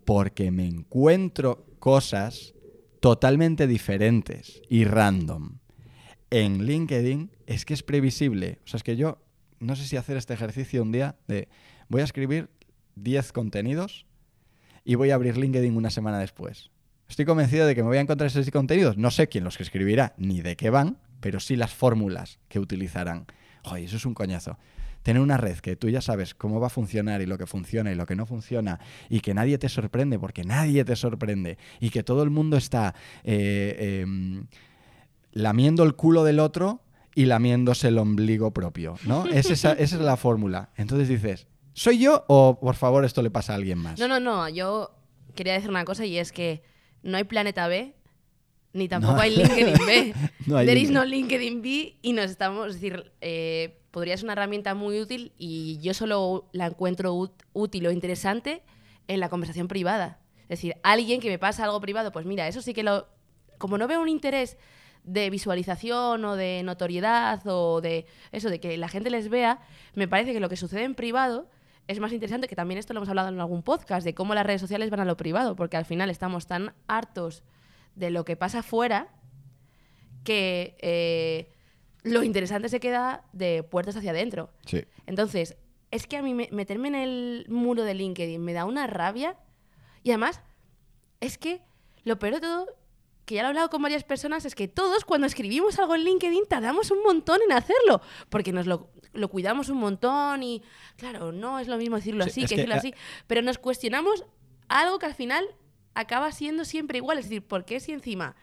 Porque 0.04 0.50
me 0.50 0.66
encuentro 0.66 1.64
cosas 1.78 2.54
totalmente 3.00 3.66
diferentes 3.66 4.60
y 4.68 4.84
random. 4.84 5.58
En 6.30 6.66
LinkedIn 6.66 7.30
es 7.46 7.64
que 7.64 7.74
es 7.74 7.82
previsible. 7.82 8.60
O 8.64 8.68
sea, 8.68 8.78
es 8.78 8.82
que 8.82 8.96
yo 8.96 9.18
no 9.62 9.76
sé 9.76 9.86
si 9.86 9.96
hacer 9.96 10.16
este 10.16 10.34
ejercicio 10.34 10.82
un 10.82 10.92
día 10.92 11.16
de 11.28 11.48
voy 11.88 12.00
a 12.00 12.04
escribir 12.04 12.50
10 12.96 13.32
contenidos 13.32 14.06
y 14.84 14.96
voy 14.96 15.10
a 15.10 15.14
abrir 15.14 15.36
LinkedIn 15.36 15.76
una 15.76 15.90
semana 15.90 16.18
después. 16.18 16.70
Estoy 17.08 17.24
convencido 17.24 17.66
de 17.66 17.74
que 17.74 17.82
me 17.82 17.88
voy 17.88 17.98
a 17.98 18.00
encontrar 18.00 18.26
esos 18.26 18.50
contenidos. 18.50 18.96
No 18.96 19.10
sé 19.10 19.28
quién 19.28 19.44
los 19.44 19.56
que 19.56 19.62
escribirá 19.62 20.14
ni 20.16 20.40
de 20.40 20.56
qué 20.56 20.70
van, 20.70 20.98
pero 21.20 21.40
sí 21.40 21.56
las 21.56 21.72
fórmulas 21.72 22.40
que 22.48 22.58
utilizarán. 22.58 23.26
Joder, 23.62 23.84
eso 23.84 23.96
es 23.96 24.06
un 24.06 24.14
coñazo. 24.14 24.58
Tener 25.02 25.20
una 25.20 25.36
red 25.36 25.58
que 25.58 25.76
tú 25.76 25.88
ya 25.88 26.00
sabes 26.00 26.34
cómo 26.34 26.60
va 26.60 26.68
a 26.68 26.70
funcionar 26.70 27.22
y 27.22 27.26
lo 27.26 27.38
que 27.38 27.46
funciona 27.46 27.92
y 27.92 27.94
lo 27.94 28.06
que 28.06 28.16
no 28.16 28.24
funciona 28.26 28.80
y 29.08 29.20
que 29.20 29.34
nadie 29.34 29.58
te 29.58 29.68
sorprende 29.68 30.18
porque 30.18 30.44
nadie 30.44 30.84
te 30.84 30.96
sorprende 30.96 31.58
y 31.80 31.90
que 31.90 32.02
todo 32.02 32.22
el 32.22 32.30
mundo 32.30 32.56
está 32.56 32.94
eh, 33.24 34.00
em, 34.02 34.46
lamiendo 35.32 35.82
el 35.82 35.94
culo 35.94 36.24
del 36.24 36.40
otro 36.40 36.82
y 37.14 37.26
lamiéndose 37.26 37.88
el 37.88 37.98
ombligo 37.98 38.52
propio, 38.52 38.96
¿no? 39.06 39.26
Es 39.32 39.50
esa, 39.50 39.72
esa 39.72 39.96
es 39.96 40.02
la 40.02 40.16
fórmula. 40.16 40.70
Entonces 40.76 41.08
dices, 41.08 41.46
¿soy 41.74 41.98
yo 41.98 42.24
o 42.28 42.58
por 42.60 42.74
favor 42.76 43.04
esto 43.04 43.22
le 43.22 43.30
pasa 43.30 43.52
a 43.52 43.56
alguien 43.56 43.78
más? 43.78 43.98
No, 43.98 44.08
no, 44.08 44.20
no. 44.20 44.48
Yo 44.48 44.90
quería 45.34 45.52
decir 45.54 45.70
una 45.70 45.84
cosa 45.84 46.04
y 46.06 46.18
es 46.18 46.32
que 46.32 46.62
no 47.02 47.16
hay 47.16 47.24
planeta 47.24 47.66
B 47.68 47.94
ni 48.74 48.88
tampoco 48.88 49.14
No. 49.16 49.20
hay 49.20 49.36
LinkedIn 49.36 49.86
B. 49.86 50.14
No 50.46 50.56
hay 50.56 50.66
There 50.66 50.80
is 50.80 50.90
no 50.90 51.04
LinkedIn 51.04 51.60
B 51.62 51.98
y 52.00 52.12
nos 52.14 52.30
estamos, 52.30 52.68
es 52.68 52.74
decir, 52.74 53.12
eh, 53.20 53.78
podría 53.90 54.16
ser 54.16 54.24
una 54.24 54.32
herramienta 54.32 54.74
muy 54.74 54.98
útil 55.00 55.32
y 55.36 55.78
yo 55.82 55.92
solo 55.92 56.48
la 56.52 56.66
encuentro 56.66 57.14
út- 57.14 57.44
útil 57.52 57.86
o 57.86 57.90
interesante 57.90 58.62
en 59.08 59.20
la 59.20 59.28
conversación 59.28 59.68
privada. 59.68 60.20
Es 60.44 60.58
decir, 60.58 60.76
alguien 60.82 61.20
que 61.20 61.28
me 61.28 61.38
pasa 61.38 61.64
algo 61.64 61.80
privado, 61.82 62.12
pues 62.12 62.24
mira, 62.24 62.48
eso 62.48 62.62
sí 62.62 62.72
que 62.72 62.82
lo... 62.82 63.08
Como 63.58 63.76
no 63.78 63.86
veo 63.86 64.00
un 64.00 64.08
interés 64.08 64.56
de 65.04 65.30
visualización 65.30 66.24
o 66.24 66.36
de 66.36 66.62
notoriedad 66.64 67.40
o 67.46 67.80
de 67.80 68.06
eso, 68.30 68.50
de 68.50 68.60
que 68.60 68.76
la 68.76 68.88
gente 68.88 69.10
les 69.10 69.28
vea, 69.28 69.58
me 69.94 70.06
parece 70.08 70.32
que 70.32 70.40
lo 70.40 70.48
que 70.48 70.56
sucede 70.56 70.84
en 70.84 70.94
privado 70.94 71.48
es 71.88 71.98
más 71.98 72.12
interesante, 72.12 72.46
que 72.46 72.54
también 72.54 72.78
esto 72.78 72.92
lo 72.94 72.98
hemos 72.98 73.08
hablado 73.08 73.28
en 73.28 73.40
algún 73.40 73.62
podcast, 73.62 74.04
de 74.04 74.14
cómo 74.14 74.34
las 74.34 74.46
redes 74.46 74.60
sociales 74.60 74.90
van 74.90 75.00
a 75.00 75.04
lo 75.04 75.16
privado, 75.16 75.56
porque 75.56 75.76
al 75.76 75.84
final 75.84 76.10
estamos 76.10 76.46
tan 76.46 76.72
hartos 76.86 77.42
de 77.96 78.10
lo 78.10 78.24
que 78.24 78.36
pasa 78.36 78.62
fuera 78.62 79.08
que 80.24 80.76
eh, 80.80 81.48
lo 82.04 82.22
interesante 82.22 82.68
se 82.68 82.80
queda 82.80 83.24
de 83.32 83.62
puertas 83.64 83.96
hacia 83.96 84.12
adentro. 84.12 84.50
Sí. 84.66 84.84
Entonces, 85.06 85.56
es 85.90 86.06
que 86.06 86.16
a 86.16 86.22
mí 86.22 86.34
me- 86.34 86.48
meterme 86.52 86.88
en 86.88 86.94
el 86.94 87.46
muro 87.48 87.82
de 87.82 87.94
LinkedIn 87.94 88.40
me 88.42 88.52
da 88.52 88.64
una 88.64 88.86
rabia. 88.86 89.36
Y 90.04 90.10
además, 90.10 90.40
es 91.20 91.38
que 91.38 91.60
lo 92.04 92.18
peor 92.18 92.34
de 92.34 92.40
todo, 92.40 92.66
que 93.32 93.36
ya 93.36 93.42
lo 93.42 93.46
he 93.46 93.50
hablado 93.50 93.70
con 93.70 93.80
varias 93.80 94.04
personas, 94.04 94.44
es 94.44 94.54
que 94.54 94.68
todos 94.68 95.06
cuando 95.06 95.26
escribimos 95.26 95.78
algo 95.78 95.94
en 95.94 96.04
LinkedIn 96.04 96.44
tardamos 96.48 96.90
un 96.90 97.02
montón 97.02 97.40
en 97.42 97.52
hacerlo. 97.52 98.02
Porque 98.28 98.52
nos 98.52 98.66
lo, 98.66 98.90
lo 99.14 99.28
cuidamos 99.28 99.70
un 99.70 99.78
montón 99.78 100.42
y, 100.42 100.62
claro, 100.96 101.32
no 101.32 101.58
es 101.58 101.66
lo 101.66 101.78
mismo 101.78 101.96
decirlo 101.96 102.24
Sí, 102.24 102.30
así 102.30 102.40
que 102.42 102.46
que, 102.48 102.56
decirlo 102.56 102.74
ah, 102.74 102.78
así. 102.78 102.94
Pero 103.26 103.40
nos 103.40 103.56
cuestionamos 103.56 104.26
algo 104.68 104.98
que 104.98 105.06
al 105.06 105.14
final 105.14 105.46
acaba 105.94 106.30
siendo 106.32 106.66
siempre 106.66 106.98
igual. 106.98 107.18
Es 107.18 107.24
decir, 107.24 107.42
¿por 107.42 107.64
qué 107.64 107.80
si 107.80 107.92
encima 107.92 108.36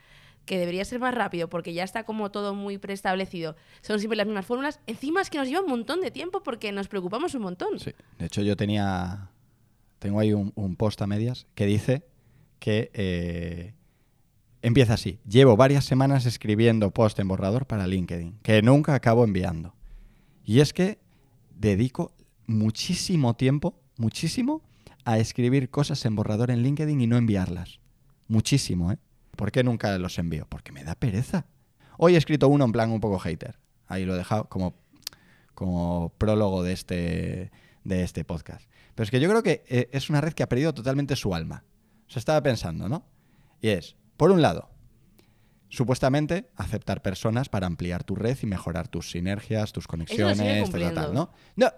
que 0.45 0.57
debería 0.57 0.83
ser 0.83 0.99
más 0.99 1.13
rápido 1.13 1.47
porque 1.47 1.73
ya 1.73 1.83
está 1.83 2.03
como 2.03 2.31
todo 2.31 2.55
muy 2.55 2.79
preestablecido, 2.79 3.55
son 3.81 3.99
siempre 3.99 4.17
las 4.17 4.25
mismas 4.25 4.47
fórmulas, 4.47 4.79
encima 4.87 5.21
es 5.21 5.29
que 5.29 5.37
nos 5.37 5.47
lleva 5.47 5.61
un 5.61 5.69
montón 5.69 6.01
de 6.01 6.09
tiempo 6.09 6.41
porque 6.41 6.71
nos 6.71 6.87
preocupamos 6.87 7.35
un 7.35 7.43
montón. 7.43 7.79
Sí. 7.79 7.91
De 8.17 8.25
hecho, 8.25 8.41
yo 8.41 8.57
tenía. 8.57 9.29
Tengo 9.99 10.19
ahí 10.19 10.33
un, 10.33 10.51
un 10.55 10.75
post 10.75 10.99
a 11.03 11.07
medias 11.07 11.45
que 11.53 11.67
dice 11.67 12.03
que 12.57 12.89
eh, 12.93 13.73
empieza 14.61 14.93
así. 14.93 15.19
Llevo 15.27 15.55
varias 15.55 15.85
semanas 15.85 16.25
escribiendo 16.25 16.91
post 16.91 17.19
en 17.19 17.27
borrador 17.27 17.65
para 17.65 17.87
LinkedIn, 17.87 18.39
que 18.41 18.61
nunca 18.61 18.95
acabo 18.95 19.23
enviando. 19.23 19.75
Y 20.43 20.59
es 20.61 20.73
que 20.73 20.99
dedico 21.55 22.13
muchísimo 22.47 23.35
tiempo, 23.35 23.79
muchísimo, 23.97 24.63
a 25.05 25.17
escribir 25.17 25.69
cosas 25.69 26.03
en 26.05 26.15
borrador 26.15 26.51
en 26.51 26.61
LinkedIn 26.63 26.99
y 27.01 27.07
no 27.07 27.17
enviarlas. 27.17 27.79
Muchísimo, 28.27 28.91
¿eh? 28.91 28.97
¿Por 29.35 29.51
qué 29.51 29.63
nunca 29.63 29.97
los 29.97 30.19
envío? 30.19 30.45
Porque 30.49 30.71
me 30.71 30.83
da 30.83 30.95
pereza. 30.95 31.45
Hoy 31.97 32.15
he 32.15 32.17
escrito 32.17 32.47
uno 32.47 32.65
en 32.65 32.71
plan 32.71 32.91
un 32.91 32.99
poco 32.99 33.19
hater. 33.19 33.59
Ahí 33.87 34.05
lo 34.05 34.13
he 34.13 34.17
dejado 34.17 34.49
como, 34.49 34.75
como 35.55 36.13
prólogo 36.17 36.63
de 36.63 36.73
este, 36.73 37.51
de 37.83 38.03
este 38.03 38.25
podcast. 38.25 38.69
Pero 38.95 39.05
es 39.05 39.11
que 39.11 39.19
yo 39.19 39.29
creo 39.29 39.43
que 39.43 39.63
eh, 39.67 39.89
es 39.93 40.09
una 40.09 40.21
red 40.21 40.33
que 40.33 40.43
ha 40.43 40.49
perdido 40.49 40.73
totalmente 40.73 41.15
su 41.15 41.33
alma. 41.33 41.63
O 42.07 42.11
sea, 42.11 42.19
estaba 42.19 42.43
pensando, 42.43 42.89
¿no? 42.89 43.05
Y 43.61 43.69
es, 43.69 43.95
por 44.19 44.31
un 44.31 44.41
lado, 44.41 44.67
supuestamente 45.69 46.49
aceptar 46.57 47.01
personas 47.01 47.47
para 47.47 47.67
ampliar 47.67 48.03
tu 48.03 48.15
red 48.15 48.37
y 48.41 48.47
mejorar 48.47 48.89
tus 48.89 49.11
sinergias, 49.11 49.71
tus 49.71 49.87
conexiones, 49.87 50.69
tal, 50.69 50.93
tal, 50.93 51.13
¿no? 51.13 51.31
No. 51.55 51.71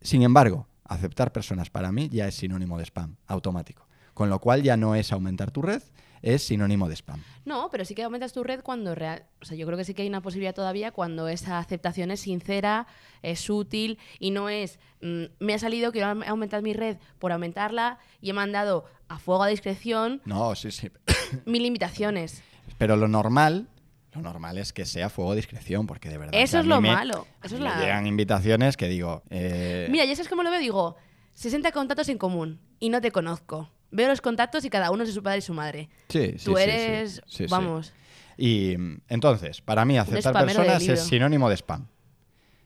Sin 0.00 0.22
embargo, 0.22 0.68
aceptar 0.84 1.32
personas 1.32 1.68
para 1.68 1.90
mí 1.90 2.08
ya 2.08 2.28
es 2.28 2.36
sinónimo 2.36 2.78
de 2.78 2.84
spam, 2.84 3.16
automático. 3.26 3.88
Con 4.14 4.30
lo 4.30 4.38
cual 4.38 4.62
ya 4.62 4.76
no 4.76 4.94
es 4.94 5.12
aumentar 5.12 5.50
tu 5.50 5.62
red, 5.62 5.82
es 6.22 6.42
sinónimo 6.42 6.88
de 6.88 6.94
spam. 6.96 7.22
No, 7.44 7.68
pero 7.70 7.84
sí 7.84 7.94
que 7.94 8.02
aumentas 8.02 8.32
tu 8.32 8.42
red 8.44 8.60
cuando 8.62 8.94
real. 8.94 9.24
O 9.40 9.44
sea, 9.44 9.56
yo 9.56 9.66
creo 9.66 9.78
que 9.78 9.84
sí 9.84 9.94
que 9.94 10.02
hay 10.02 10.08
una 10.08 10.20
posibilidad 10.20 10.54
todavía 10.54 10.90
cuando 10.92 11.28
esa 11.28 11.58
aceptación 11.58 12.10
es 12.10 12.20
sincera, 12.20 12.86
es 13.22 13.48
útil 13.50 13.98
y 14.18 14.30
no 14.30 14.48
es. 14.48 14.78
mm, 15.00 15.24
me 15.38 15.54
ha 15.54 15.58
salido, 15.58 15.92
quiero 15.92 16.08
aumentar 16.26 16.62
mi 16.62 16.72
red 16.74 16.98
por 17.18 17.32
aumentarla 17.32 17.98
y 18.20 18.30
he 18.30 18.32
mandado 18.32 18.84
a 19.08 19.18
fuego 19.18 19.42
a 19.42 19.48
discreción 19.48 20.20
No, 20.24 20.54
sí, 20.54 20.70
sí. 20.70 20.90
mil 21.46 21.62
limitaciones. 21.62 22.42
Pero 22.78 22.96
lo 22.96 23.08
normal, 23.08 23.68
lo 24.12 24.20
normal 24.22 24.58
es 24.58 24.72
que 24.72 24.84
sea 24.84 25.08
fuego 25.08 25.34
discreción, 25.34 25.86
porque 25.86 26.08
de 26.08 26.18
verdad. 26.18 26.34
Eso 26.40 26.58
es 26.60 26.66
lo 26.66 26.80
me- 26.80 26.92
malo, 26.92 27.26
eso 27.42 27.54
es 27.56 27.60
me 27.60 27.66
la- 27.68 27.80
llegan 27.80 28.06
invitaciones 28.06 28.76
que 28.76 28.88
digo. 28.88 29.22
eh, 29.30 29.88
Mira, 29.90 30.04
ya 30.04 30.14
sabes 30.14 30.28
cómo 30.28 30.42
lo 30.42 30.50
veo, 30.50 30.60
digo, 30.60 30.96
60 31.34 31.72
contactos 31.72 32.08
en 32.10 32.18
común 32.18 32.60
y 32.78 32.90
no 32.90 33.00
te 33.00 33.10
conozco. 33.10 33.70
Veo 33.90 34.08
los 34.08 34.20
contactos 34.20 34.64
y 34.64 34.70
cada 34.70 34.90
uno 34.90 35.02
es 35.02 35.08
de 35.08 35.14
su 35.14 35.22
padre 35.22 35.38
y 35.38 35.42
su 35.42 35.54
madre. 35.54 35.88
sí, 36.08 36.34
sí, 36.38 36.44
Tú 36.44 36.56
sí, 36.56 36.62
eres, 36.62 37.14
sí, 37.14 37.20
sí, 37.26 37.44
sí. 37.44 37.50
vamos, 37.50 37.92
Y 38.36 38.74
entonces, 39.08 39.60
para 39.60 39.84
mí, 39.84 39.98
aceptar 39.98 40.32
personas 40.32 40.82
es 40.86 41.00
sinónimo 41.00 41.48
de 41.48 41.56
spam. 41.56 41.86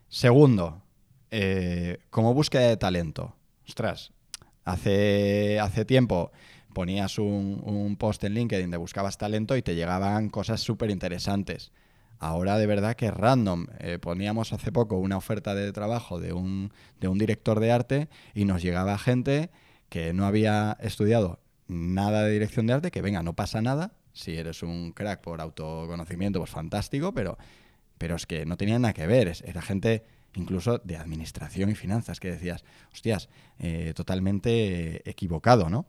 Segundo, 0.09 0.83
eh, 1.31 1.99
como 2.11 2.35
búsqueda 2.35 2.69
de 2.69 2.77
talento. 2.77 3.35
Ostras, 3.67 4.13
hace, 4.65 5.59
hace 5.61 5.85
tiempo 5.85 6.31
ponías 6.73 7.19
un, 7.19 7.61
un 7.65 7.97
post 7.97 8.23
en 8.25 8.35
LinkedIn 8.35 8.71
de 8.71 8.77
buscabas 8.77 9.17
talento 9.17 9.57
y 9.57 9.63
te 9.63 9.75
llegaban 9.75 10.29
cosas 10.29 10.61
súper 10.61 10.91
interesantes. 10.91 11.73
Ahora 12.19 12.59
de 12.59 12.67
verdad 12.67 12.97
que 12.97 13.07
es 13.07 13.15
random. 13.15 13.67
Eh, 13.81 13.99
poníamos 14.01 14.53
hace 14.53 14.73
poco 14.73 14.97
una 14.99 15.17
oferta 15.17 15.55
de 15.55 15.73
trabajo 15.73 16.21
de 16.21 16.33
un, 16.33 16.73
de 17.01 17.09
un 17.09 17.19
director 17.19 17.61
de 17.61 17.73
arte 17.73 18.09
y 18.35 18.45
nos 18.45 18.63
llegaba 18.63 18.99
gente 18.99 19.51
que 19.95 20.13
no 20.13 20.27
había 20.27 20.77
estudiado 20.81 21.39
nada 21.69 22.25
de 22.25 22.33
dirección 22.33 22.67
de 22.67 22.73
arte, 22.73 22.91
que 22.91 23.01
venga, 23.01 23.23
no 23.23 23.35
pasa 23.35 23.63
nada. 23.63 23.93
Si 24.13 24.37
eres 24.37 24.65
un 24.65 24.91
crack 24.91 25.21
por 25.21 25.41
autoconocimiento, 25.41 26.41
pues 26.41 26.51
fantástico, 26.51 27.15
pero, 27.15 27.39
pero 27.97 28.17
es 28.17 28.27
que 28.27 28.45
no 28.45 28.57
tenía 28.57 28.77
nada 28.77 28.93
que 28.93 29.07
ver. 29.07 29.33
Era 29.45 29.63
gente 29.63 30.05
incluso 30.35 30.79
de 30.79 30.97
administración 30.97 31.71
y 31.71 31.77
finanzas 31.77 32.19
que 32.19 32.33
decías, 32.33 32.65
hostias, 32.93 33.29
eh, 33.61 33.93
totalmente 33.95 35.09
equivocado, 35.09 35.71
¿no? 35.71 35.87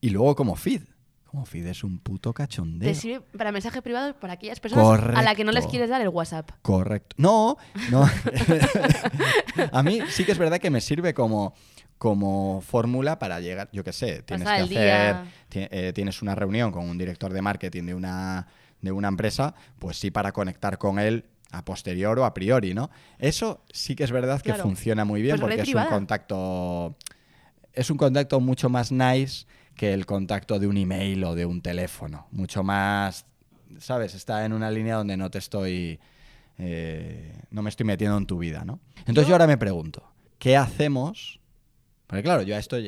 Y 0.00 0.10
luego 0.10 0.36
como 0.36 0.54
feed. 0.54 0.82
Como 1.24 1.44
feed 1.44 1.66
es 1.66 1.82
un 1.82 1.98
puto 1.98 2.32
cachondeo. 2.32 2.88
te 2.88 2.94
sirve 2.94 3.20
para 3.36 3.50
mensajes 3.50 3.82
privados 3.82 4.14
para 4.14 4.34
aquellas 4.34 4.60
personas 4.60 5.02
a 5.16 5.22
las 5.22 5.34
que 5.34 5.42
no 5.42 5.50
les 5.50 5.66
quieres 5.66 5.90
dar 5.90 6.00
el 6.02 6.08
WhatsApp. 6.08 6.52
Correcto. 6.62 7.16
No, 7.18 7.58
no. 7.90 8.08
a 9.72 9.82
mí 9.82 10.02
sí 10.08 10.24
que 10.24 10.30
es 10.30 10.38
verdad 10.38 10.60
que 10.60 10.70
me 10.70 10.80
sirve 10.80 11.12
como, 11.14 11.52
como 11.98 12.60
fórmula 12.60 13.18
para 13.18 13.40
llegar, 13.40 13.68
yo 13.72 13.82
qué 13.84 13.92
sé, 13.92 14.22
tienes 14.22 14.48
que 14.48 14.60
hacer, 14.60 15.16
eh, 15.52 15.92
tienes 15.94 16.22
una 16.22 16.34
reunión 16.34 16.70
con 16.72 16.88
un 16.88 16.96
director 16.96 17.32
de 17.32 17.42
marketing 17.42 17.84
de 17.84 17.94
una, 17.94 18.46
de 18.80 18.92
una 18.92 19.08
empresa, 19.08 19.54
pues 19.78 19.98
sí 19.98 20.10
para 20.10 20.32
conectar 20.32 20.78
con 20.78 20.98
él 20.98 21.24
a 21.50 21.64
posterior 21.64 22.18
o 22.18 22.24
a 22.24 22.34
priori, 22.34 22.74
¿no? 22.74 22.90
Eso 23.18 23.62
sí 23.72 23.96
que 23.96 24.04
es 24.04 24.12
verdad 24.12 24.40
que 24.40 24.50
Claro. 24.50 24.62
funciona 24.62 25.04
muy 25.04 25.22
bien 25.22 25.36
Pues 25.38 25.40
porque 25.40 25.62
es 25.62 25.74
un 25.74 25.84
contacto 25.86 26.94
es 27.72 27.90
un 27.90 27.96
contacto 27.96 28.40
mucho 28.40 28.68
más 28.68 28.90
nice 28.92 29.46
que 29.76 29.92
el 29.94 30.04
contacto 30.04 30.58
de 30.58 30.66
un 30.66 30.76
email 30.76 31.22
o 31.24 31.34
de 31.36 31.46
un 31.46 31.62
teléfono. 31.62 32.26
Mucho 32.32 32.64
más, 32.64 33.24
¿sabes? 33.78 34.14
Está 34.14 34.44
en 34.44 34.52
una 34.52 34.70
línea 34.70 34.96
donde 34.96 35.16
no 35.16 35.30
te 35.30 35.38
estoy, 35.38 36.00
eh, 36.58 37.32
no 37.50 37.62
me 37.62 37.70
estoy 37.70 37.86
metiendo 37.86 38.18
en 38.18 38.26
tu 38.26 38.38
vida, 38.38 38.64
¿no? 38.64 38.80
Entonces 39.06 39.28
yo 39.28 39.34
ahora 39.34 39.46
me 39.46 39.56
pregunto, 39.56 40.02
¿qué 40.40 40.56
hacemos? 40.56 41.37
Porque 42.08 42.22
claro, 42.22 42.42
yo 42.42 42.56
a 42.56 42.58
esto 42.58 42.78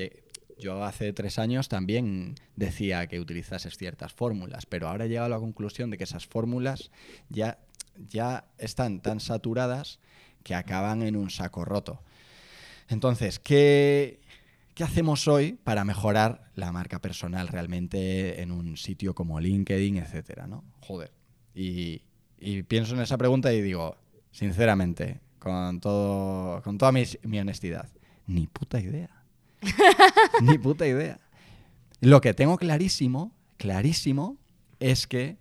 yo 0.59 0.85
hace 0.85 1.13
tres 1.13 1.39
años 1.39 1.69
también 1.69 2.35
decía 2.57 3.07
que 3.07 3.21
utilizases 3.21 3.77
ciertas 3.77 4.13
fórmulas, 4.13 4.67
pero 4.67 4.89
ahora 4.89 5.05
he 5.05 5.09
llegado 5.09 5.27
a 5.27 5.31
la 5.31 5.39
conclusión 5.39 5.91
de 5.91 5.99
que 5.99 6.05
esas 6.05 6.27
fórmulas 6.27 6.91
ya, 7.29 7.59
ya 8.09 8.47
están 8.59 9.01
tan 9.01 9.21
saturadas 9.21 10.01
que 10.43 10.55
acaban 10.55 11.03
en 11.03 11.17
un 11.17 11.31
saco 11.31 11.65
roto. 11.65 12.03
Entonces, 12.89 13.39
¿qué, 13.39 14.21
¿qué 14.75 14.85
hacemos 14.85 15.29
hoy 15.29 15.53
para 15.53 15.85
mejorar 15.85 16.51
la 16.55 16.73
marca 16.73 17.01
personal 17.01 17.49
realmente 17.49 18.41
en 18.41 18.51
un 18.51 18.77
sitio 18.79 19.15
como 19.15 19.39
LinkedIn, 19.39 19.99
etcétera, 19.99 20.47
¿no? 20.47 20.65
Joder. 20.81 21.13
Y, 21.55 22.03
y 22.39 22.63
pienso 22.63 22.95
en 22.95 23.03
esa 23.03 23.19
pregunta 23.19 23.53
y 23.53 23.61
digo, 23.61 23.99
sinceramente, 24.31 25.21
con, 25.39 25.81
todo, 25.81 26.63
con 26.63 26.79
toda 26.79 26.91
mi, 26.91 27.05
mi 27.25 27.39
honestidad, 27.39 27.89
ni 28.31 28.47
puta 28.47 28.81
idea. 28.81 29.11
ni 30.43 30.57
puta 30.57 30.87
idea. 30.87 31.19
Lo 32.01 32.21
que 32.21 32.33
tengo 32.33 32.57
clarísimo, 32.57 33.33
clarísimo, 33.57 34.39
es 34.79 35.07
que 35.07 35.37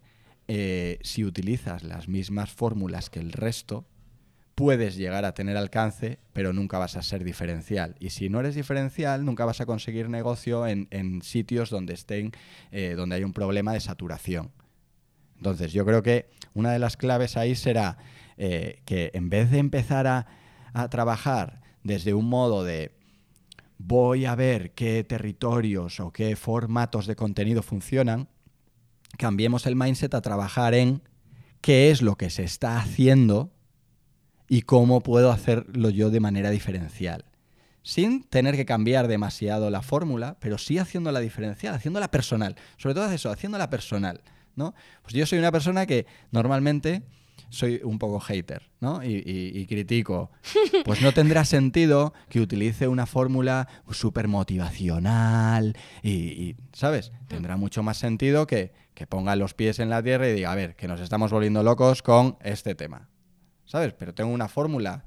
eh, 0.47 0.99
si 1.03 1.23
utilizas 1.23 1.83
las 1.83 2.07
mismas 2.07 2.51
fórmulas 2.51 3.09
que 3.09 3.19
el 3.19 3.31
resto, 3.31 3.85
puedes 4.55 4.97
llegar 4.97 5.23
a 5.23 5.33
tener 5.33 5.55
alcance, 5.55 6.19
pero 6.33 6.51
nunca 6.51 6.79
vas 6.79 6.97
a 6.97 7.03
ser 7.03 7.23
diferencial. 7.23 7.95
Y 7.99 8.09
si 8.09 8.27
no 8.27 8.41
eres 8.41 8.55
diferencial, 8.55 9.23
nunca 9.23 9.45
vas 9.45 9.61
a 9.61 9.65
conseguir 9.65 10.09
negocio 10.09 10.67
en, 10.67 10.87
en 10.91 11.21
sitios 11.21 11.69
donde 11.69 11.93
estén, 11.93 12.31
eh, 12.71 12.95
donde 12.97 13.15
hay 13.15 13.23
un 13.23 13.33
problema 13.33 13.71
de 13.71 13.79
saturación. 13.79 14.51
Entonces, 15.37 15.71
yo 15.71 15.85
creo 15.85 16.03
que 16.03 16.29
una 16.53 16.73
de 16.73 16.79
las 16.79 16.97
claves 16.97 17.37
ahí 17.37 17.55
será 17.55 17.97
eh, 18.35 18.81
que 18.83 19.11
en 19.13 19.29
vez 19.29 19.49
de 19.51 19.59
empezar 19.59 20.07
a, 20.07 20.27
a 20.73 20.89
trabajar 20.89 21.58
desde 21.83 22.13
un 22.13 22.27
modo 22.27 22.63
de 22.63 22.91
voy 23.77 24.25
a 24.25 24.35
ver 24.35 24.71
qué 24.71 25.03
territorios 25.03 25.99
o 25.99 26.11
qué 26.11 26.35
formatos 26.35 27.07
de 27.07 27.15
contenido 27.15 27.63
funcionan, 27.63 28.27
cambiemos 29.17 29.65
el 29.65 29.75
mindset 29.75 30.13
a 30.13 30.21
trabajar 30.21 30.73
en 30.73 31.01
qué 31.61 31.89
es 31.91 32.01
lo 32.01 32.15
que 32.15 32.29
se 32.29 32.43
está 32.43 32.77
haciendo 32.77 33.51
y 34.47 34.63
cómo 34.63 35.01
puedo 35.01 35.31
hacerlo 35.31 35.89
yo 35.89 36.09
de 36.09 36.19
manera 36.19 36.49
diferencial. 36.49 37.25
Sin 37.81 38.23
tener 38.23 38.55
que 38.55 38.65
cambiar 38.65 39.07
demasiado 39.07 39.69
la 39.69 39.81
fórmula, 39.81 40.37
pero 40.39 40.57
sí 40.57 40.77
haciéndola 40.77 41.21
diferencial, 41.21 41.73
haciéndola 41.73 42.11
personal. 42.11 42.55
Sobre 42.77 42.95
todo 42.95 43.09
eso, 43.11 43.31
haciéndola 43.31 43.69
personal. 43.69 44.21
¿no? 44.55 44.75
Pues 45.01 45.13
yo 45.13 45.25
soy 45.25 45.39
una 45.39 45.51
persona 45.51 45.85
que 45.85 46.05
normalmente 46.31 47.03
soy 47.49 47.81
un 47.83 47.97
poco 47.99 48.19
hater, 48.19 48.69
¿no? 48.79 49.03
Y, 49.03 49.15
y- 49.25 49.51
y 49.59 49.65
critico. 49.67 50.31
Pues 50.85 51.01
no 51.01 51.11
tendrá 51.13 51.45
sentido 51.45 52.13
que 52.29 52.39
utilice 52.39 52.87
una 52.87 53.05
fórmula 53.05 53.67
súper 53.91 54.27
motivacional 54.27 55.75
y, 56.01 56.09
y, 56.11 56.55
¿sabes? 56.73 57.11
Tendrá 57.27 57.57
mucho 57.57 57.83
más 57.83 57.97
sentido 57.97 58.47
que, 58.47 58.71
que 58.93 59.05
ponga 59.07 59.35
los 59.35 59.53
pies 59.53 59.79
en 59.79 59.89
la 59.89 60.01
tierra 60.01 60.27
y 60.29 60.33
diga, 60.33 60.51
a 60.51 60.55
ver, 60.55 60.75
que 60.75 60.87
nos 60.87 60.99
estamos 61.01 61.31
volviendo 61.31 61.63
locos 61.63 62.01
con 62.01 62.37
este 62.41 62.75
tema. 62.75 63.09
¿Sabes? 63.65 63.93
Pero 63.93 64.13
tengo 64.13 64.31
una 64.31 64.47
fórmula. 64.47 65.05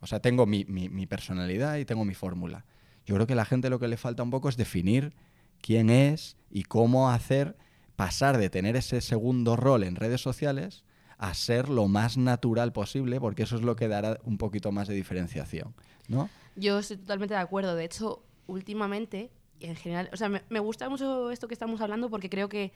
O 0.00 0.06
sea, 0.06 0.20
tengo 0.20 0.46
mi, 0.46 0.64
mi- 0.64 0.88
mi 0.88 1.06
personalidad 1.06 1.76
y 1.76 1.84
tengo 1.84 2.04
mi 2.04 2.14
fórmula. 2.14 2.64
Yo 3.06 3.14
creo 3.14 3.26
que 3.26 3.34
a 3.34 3.36
la 3.36 3.44
gente 3.44 3.70
lo 3.70 3.78
que 3.78 3.88
le 3.88 3.96
falta 3.96 4.22
un 4.22 4.30
poco 4.30 4.48
es 4.48 4.56
definir 4.56 5.14
quién 5.60 5.90
es 5.90 6.36
y 6.50 6.64
cómo 6.64 7.10
hacer 7.10 7.56
pasar 7.96 8.38
de 8.38 8.50
tener 8.50 8.74
ese 8.76 9.00
segundo 9.00 9.54
rol 9.56 9.84
en 9.84 9.94
redes 9.96 10.20
sociales 10.20 10.84
a 11.22 11.34
ser 11.34 11.68
lo 11.68 11.86
más 11.86 12.16
natural 12.16 12.72
posible, 12.72 13.20
porque 13.20 13.44
eso 13.44 13.54
es 13.54 13.62
lo 13.62 13.76
que 13.76 13.86
dará 13.86 14.18
un 14.24 14.38
poquito 14.38 14.72
más 14.72 14.88
de 14.88 14.94
diferenciación, 14.94 15.72
¿no? 16.08 16.28
Yo 16.56 16.80
estoy 16.80 16.96
totalmente 16.96 17.34
de 17.34 17.40
acuerdo. 17.40 17.76
De 17.76 17.84
hecho, 17.84 18.24
últimamente, 18.48 19.30
y 19.60 19.66
en 19.66 19.76
general, 19.76 20.10
o 20.12 20.16
sea, 20.16 20.28
me, 20.28 20.42
me 20.48 20.58
gusta 20.58 20.88
mucho 20.88 21.30
esto 21.30 21.46
que 21.46 21.54
estamos 21.54 21.80
hablando 21.80 22.10
porque 22.10 22.28
creo 22.28 22.48
que 22.48 22.72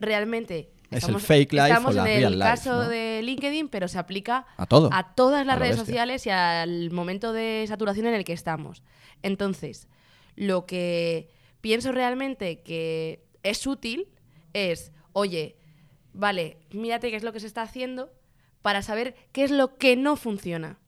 realmente 0.00 0.70
Es 0.90 1.04
el 1.04 1.20
fake 1.20 1.52
life 1.52 1.66
estamos 1.68 1.92
o 1.92 1.96
la 1.96 2.02
en 2.04 2.08
el 2.08 2.18
real 2.20 2.32
life, 2.38 2.44
caso 2.44 2.84
¿no? 2.84 2.88
de 2.88 3.20
LinkedIn, 3.22 3.68
pero 3.68 3.86
se 3.86 3.98
aplica 3.98 4.46
A 4.56 4.64
todo. 4.64 4.88
a 4.90 5.14
todas 5.14 5.44
las 5.44 5.56
A 5.56 5.58
redes 5.58 5.76
sociales 5.76 6.26
y 6.26 6.30
al 6.30 6.90
momento 6.90 7.34
de 7.34 7.66
saturación 7.68 8.06
en 8.06 8.14
el 8.14 8.24
que 8.24 8.32
estamos. 8.32 8.82
Entonces, 9.22 9.88
lo 10.36 10.64
que 10.64 11.28
pienso 11.60 11.92
realmente 11.92 12.62
que 12.62 13.24
es 13.42 13.66
útil 13.66 14.08
es, 14.54 14.90
oye, 15.12 15.57
vale, 16.18 16.58
mírate 16.72 17.10
qué 17.10 17.16
es 17.16 17.22
lo 17.22 17.32
que 17.32 17.40
se 17.40 17.46
está 17.46 17.62
haciendo 17.62 18.12
para 18.60 18.82
saber 18.82 19.14
qué 19.32 19.44
es 19.44 19.50
lo 19.50 19.76
que 19.76 19.96
no 19.96 20.16
funciona. 20.16 20.78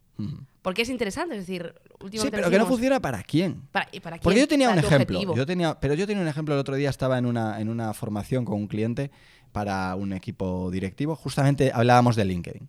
Porque 0.60 0.82
es 0.82 0.90
interesante, 0.90 1.34
es 1.34 1.46
decir, 1.46 1.72
últimamente 2.00 2.20
Sí, 2.20 2.30
pero 2.30 2.50
que 2.50 2.58
no 2.58 2.66
funciona 2.66 3.00
para 3.00 3.22
quién. 3.22 3.62
¿Para, 3.72 3.88
y 3.90 4.00
para 4.00 4.18
Porque 4.18 4.40
yo 4.40 4.46
tenía 4.46 4.68
Para 4.68 4.80
un 4.80 4.84
ejemplo. 4.84 5.16
objetivo. 5.16 5.34
Yo 5.34 5.46
tenía, 5.46 5.80
pero 5.80 5.94
yo 5.94 6.06
tenía 6.06 6.22
un 6.22 6.28
ejemplo. 6.28 6.54
El 6.54 6.60
otro 6.60 6.74
día 6.74 6.90
estaba 6.90 7.16
en 7.16 7.24
una, 7.24 7.58
en 7.58 7.70
una 7.70 7.94
formación 7.94 8.44
con 8.44 8.56
un 8.56 8.66
cliente 8.66 9.10
para 9.52 9.94
un 9.94 10.12
equipo 10.12 10.70
directivo. 10.70 11.16
Justamente 11.16 11.70
hablábamos 11.72 12.16
de 12.16 12.26
LinkedIn. 12.26 12.68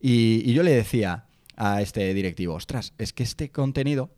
Y, 0.00 0.42
y 0.50 0.54
yo 0.54 0.62
le 0.62 0.70
decía 0.70 1.26
a 1.56 1.82
este 1.82 2.14
directivo, 2.14 2.54
ostras, 2.54 2.94
es 2.96 3.12
que 3.12 3.22
este 3.24 3.50
contenido 3.50 4.10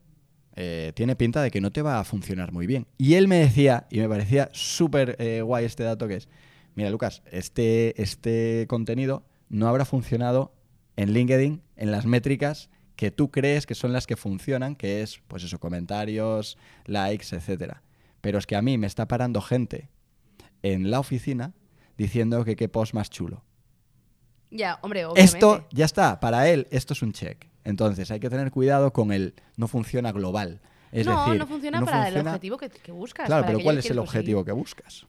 eh, 0.55 0.93
tiene 0.95 1.17
pinta 1.17 1.43
de 1.43 1.51
que 1.51 1.61
no 1.61 1.73
te 1.73 1.83
va 1.83 1.99
a 1.99 2.05
funcionar 2.05 2.53
muy 2.53 2.69
bien. 2.69 2.87
Y 2.97 3.15
él 3.15 3.27
me 3.27 3.39
decía, 3.39 3.89
y 3.91 3.99
me 3.99 4.09
parecía 4.09 4.49
súper 4.53 5.17
eh, 5.19 5.43
guay 5.43 5.65
este 5.65 5.83
dato 5.83 6.07
que 6.07 6.17
es, 6.17 6.29
mira 6.75 6.91
Lucas, 6.91 7.23
este, 7.31 8.01
este 8.03 8.67
contenido 8.69 9.25
no 9.49 9.69
habrá 9.69 9.85
funcionado 9.85 10.55
en 10.97 11.13
LinkedIn, 11.13 11.63
en 11.77 11.91
las 11.91 12.07
métricas 12.07 12.71
que 12.97 13.11
tú 13.11 13.31
crees 13.31 13.67
que 13.67 13.75
son 13.75 13.93
las 13.93 14.07
que 14.07 14.17
funcionan, 14.17 14.77
que 14.77 15.03
es, 15.03 15.21
pues 15.27 15.43
eso, 15.43 15.59
comentarios, 15.59 16.57
likes, 16.87 17.35
etcétera. 17.35 17.83
Pero 18.21 18.39
es 18.39 18.47
que 18.47 18.57
a 18.57 18.63
mí 18.63 18.79
me 18.79 18.87
está 18.87 19.09
parando 19.09 19.41
gente 19.41 19.89
en 20.63 20.91
la 20.91 21.01
oficina 21.01 21.53
diciendo 21.99 22.45
que 22.45 22.57
qué 22.57 22.69
post 22.69 22.95
más 22.95 23.11
chulo. 23.11 23.45
Ya, 24.51 24.79
hombre, 24.83 25.05
obviamente. 25.05 25.37
Esto 25.37 25.67
ya 25.73 25.85
está, 25.85 26.21
para 26.21 26.49
él 26.49 26.69
esto 26.71 26.93
es 26.93 27.03
un 27.03 27.13
check. 27.13 27.47
Entonces 27.65 28.11
hay 28.11 28.21
que 28.21 28.31
tener 28.31 28.51
cuidado 28.51 28.93
con 28.93 29.13
el 29.13 29.35
no 29.57 29.69
funciona 29.69 30.13
global. 30.13 30.61
Es 30.93 31.07
no, 31.07 31.25
decir, 31.25 31.41
no 31.41 31.47
funciona 31.47 31.81
no 31.81 31.87
para 31.87 32.09
el 32.09 32.19
objetivo 32.19 32.57
que, 32.57 32.71
que 32.71 32.93
buscas. 32.93 33.27
Claro, 33.27 33.43
para 33.43 33.53
pero 33.55 33.65
¿cuál 33.65 33.79
es 33.79 33.91
el 33.91 33.99
objetivo 33.99 34.41
conseguir. 34.41 34.55
que 34.55 34.61
buscas? 34.61 35.07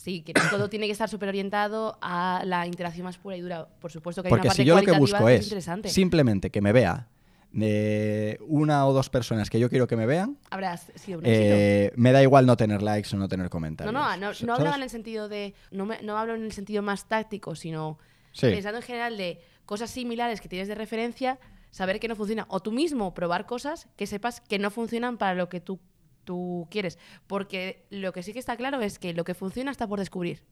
Sí, 0.00 0.22
que 0.22 0.32
todo 0.32 0.70
tiene 0.70 0.86
que 0.86 0.92
estar 0.92 1.10
súper 1.10 1.28
orientado 1.28 1.98
a 2.00 2.42
la 2.46 2.66
interacción 2.66 3.04
más 3.04 3.18
pura 3.18 3.36
y 3.36 3.42
dura. 3.42 3.68
Por 3.80 3.92
supuesto 3.92 4.22
que 4.22 4.28
hay 4.28 4.30
Porque 4.30 4.46
una 4.46 4.50
parte 4.52 4.62
si 4.62 4.66
yo 4.66 4.74
lo 4.76 4.82
que 4.82 4.98
busco 4.98 5.26
que 5.26 5.34
es 5.36 5.92
simplemente 5.92 6.48
que 6.48 6.62
me 6.62 6.72
vea 6.72 7.06
de 7.52 8.38
una 8.46 8.86
o 8.86 8.92
dos 8.94 9.10
personas 9.10 9.50
que 9.50 9.58
yo 9.60 9.68
quiero 9.68 9.86
que 9.86 9.96
me 9.96 10.06
vean, 10.06 10.38
Habrás 10.50 10.90
sido 10.94 11.18
un 11.18 11.26
éxito. 11.26 11.44
eh, 11.54 11.92
me 11.96 12.12
da 12.12 12.22
igual 12.22 12.46
no 12.46 12.56
tener 12.56 12.80
likes 12.80 13.14
o 13.14 13.18
no 13.18 13.28
tener 13.28 13.50
comentarios. 13.50 13.92
No, 13.92 14.16
no, 14.16 14.30
no, 14.32 14.36
no 14.46 14.54
hablaba 14.54 14.76
en 14.76 14.82
el 14.84 14.90
sentido 14.90 15.28
de. 15.28 15.54
No, 15.70 15.84
me- 15.84 16.00
no 16.02 16.16
hablo 16.16 16.34
en 16.34 16.44
el 16.44 16.52
sentido 16.52 16.82
más 16.82 17.06
táctico, 17.06 17.54
sino 17.54 17.98
Sí. 18.32 18.46
pensando 18.46 18.78
en 18.78 18.82
general 18.84 19.16
de 19.18 19.40
cosas 19.66 19.90
similares 19.90 20.40
que 20.40 20.48
tienes 20.48 20.68
de 20.68 20.76
referencia, 20.76 21.38
saber 21.70 22.00
que 22.00 22.08
no 22.08 22.16
funciona. 22.16 22.46
O 22.48 22.60
tú 22.60 22.72
mismo 22.72 23.12
probar 23.14 23.44
cosas 23.46 23.88
que 23.96 24.06
sepas 24.06 24.40
que 24.40 24.58
no 24.58 24.70
funcionan 24.70 25.18
para 25.18 25.34
lo 25.34 25.48
que 25.48 25.60
tú, 25.60 25.78
tú 26.24 26.66
quieres. 26.70 26.98
Porque 27.26 27.86
lo 27.90 28.12
que 28.12 28.22
sí 28.22 28.32
que 28.32 28.38
está 28.38 28.56
claro 28.56 28.80
es 28.80 28.98
que 28.98 29.12
lo 29.14 29.24
que 29.24 29.34
funciona 29.34 29.70
está 29.70 29.86
por 29.86 29.98
descubrir. 29.98 30.42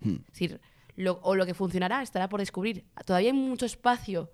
Hmm. 0.00 0.16
Es 0.26 0.26
decir, 0.32 0.60
lo- 0.96 1.20
o 1.22 1.34
lo 1.34 1.46
que 1.46 1.54
funcionará 1.54 2.02
estará 2.02 2.28
por 2.28 2.40
descubrir. 2.40 2.84
Todavía 3.06 3.30
hay 3.30 3.36
mucho 3.36 3.66
espacio 3.66 4.30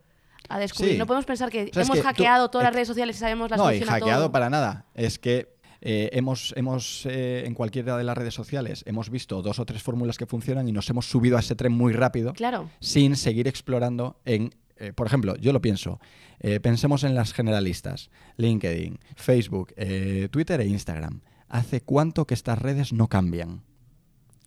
a 0.48 0.58
descubrir. 0.58 0.92
Sí. 0.92 0.98
No 0.98 1.06
podemos 1.06 1.26
pensar 1.26 1.50
que 1.50 1.64
O 1.64 1.72
sea, 1.72 1.82
es 1.82 1.88
hemos 1.88 1.98
tú- 1.98 2.04
hackeado 2.04 2.50
todas 2.50 2.64
las 2.64 2.70
ex- 2.70 2.76
redes 2.76 2.88
sociales 2.88 3.16
y 3.16 3.18
sabemos 3.20 3.50
la 3.50 3.56
no, 3.56 3.72
y 3.72 3.80
hackeado 3.80 4.22
todo. 4.24 4.32
para 4.32 4.50
nada. 4.50 4.86
Es 4.94 5.18
que 5.18 5.54
eh, 5.82 6.10
hemos, 6.12 6.52
hemos 6.56 7.06
eh, 7.06 7.44
en 7.46 7.54
cualquiera 7.54 7.96
de 7.96 8.04
las 8.04 8.16
redes 8.16 8.34
sociales, 8.34 8.82
hemos 8.86 9.08
visto 9.10 9.40
dos 9.42 9.58
o 9.58 9.64
tres 9.64 9.82
fórmulas 9.82 10.18
que 10.18 10.26
funcionan 10.26 10.68
y 10.68 10.72
nos 10.72 10.88
hemos 10.90 11.06
subido 11.08 11.36
a 11.36 11.40
ese 11.40 11.54
tren 11.56 11.72
muy 11.72 11.92
rápido 11.94 12.34
Claro. 12.34 12.68
sin 12.80 13.16
seguir 13.16 13.48
explorando 13.48 14.20
en... 14.24 14.54
eh, 14.80 14.92
por 14.92 15.06
ejemplo, 15.06 15.36
yo 15.36 15.52
lo 15.52 15.60
pienso. 15.60 16.00
eh, 16.40 16.58
pensemos 16.58 17.04
en 17.04 17.14
las 17.14 17.32
generalistas. 17.34 18.10
LinkedIn, 18.38 18.98
Facebook, 19.14 19.72
eh, 19.76 20.28
Twitter 20.30 20.60
e 20.60 20.66
Instagram. 20.66 21.20
¿Hace 21.48 21.82
cuánto 21.82 22.26
que 22.26 22.34
estas 22.34 22.58
redes 22.58 22.92
no 22.92 23.08
cambian? 23.08 23.62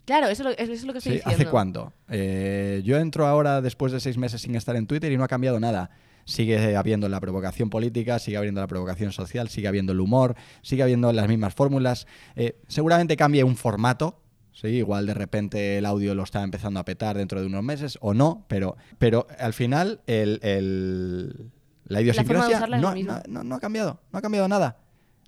Claro, 0.06 0.28
eso, 0.28 0.50
es 0.50 0.84
lo- 0.84 0.92
que 0.94 0.98
estoy 0.98 1.12
Sí, 1.14 1.18
diciendo. 1.20 1.30
¿Hace 1.36 1.46
cuánto? 1.46 1.94
Yo 2.10 2.98
entro 2.98 3.28
ahora 3.28 3.62
después 3.62 3.92
de 3.94 4.00
seis 4.00 4.18
meses 4.18 4.42
sin 4.42 4.56
estar 4.56 4.76
en 4.76 4.88
Twitter 4.88 5.12
y 5.12 5.18
no 5.18 5.24
ha 5.24 5.28
cambiado 5.28 5.60
nada. 5.60 5.92
Sigue 6.26 6.76
habiendo 6.76 7.08
la 7.10 7.20
provocación 7.20 7.70
política, 7.70 8.18
sigue 8.18 8.38
habiendo 8.38 8.60
la 8.62 8.68
provocación 8.68 9.12
social, 9.12 9.50
sigue 9.50 9.68
habiendo 9.68 9.92
el 9.94 10.00
humor, 10.00 10.36
sigue 10.62 10.82
habiendo 10.84 11.12
las 11.14 11.28
mismas 11.28 11.54
fórmulas. 11.54 12.08
Eh, 12.36 12.58
seguramente 12.68 13.16
cambie 13.18 13.44
un 13.44 13.56
formato. 13.56 14.23
Sí, 14.54 14.68
igual 14.68 15.06
de 15.08 15.14
repente 15.14 15.78
el 15.80 15.86
audio 15.86 16.16
lo 16.16 16.24
está 16.24 16.44
empezando 16.44 16.80
a 16.80 16.86
petar 16.86 17.18
dentro 17.18 17.42
de 17.42 17.48
unos 17.48 17.64
meses 17.64 17.98
o 18.02 18.14
no, 18.14 18.46
pero, 18.48 18.78
pero 19.00 19.28
al 19.40 19.54
final 19.54 20.02
el, 20.08 20.40
el- 20.44 21.52
la 21.86 22.00
idiosincrasia 22.02 22.60
no- 22.82 22.94
no- 23.28 23.44
no 23.44 23.56
ha 23.56 23.60
cambiado, 23.60 24.00
no 24.12 24.20
ha 24.20 24.22
cambiado 24.22 24.48
nada. 24.48 24.78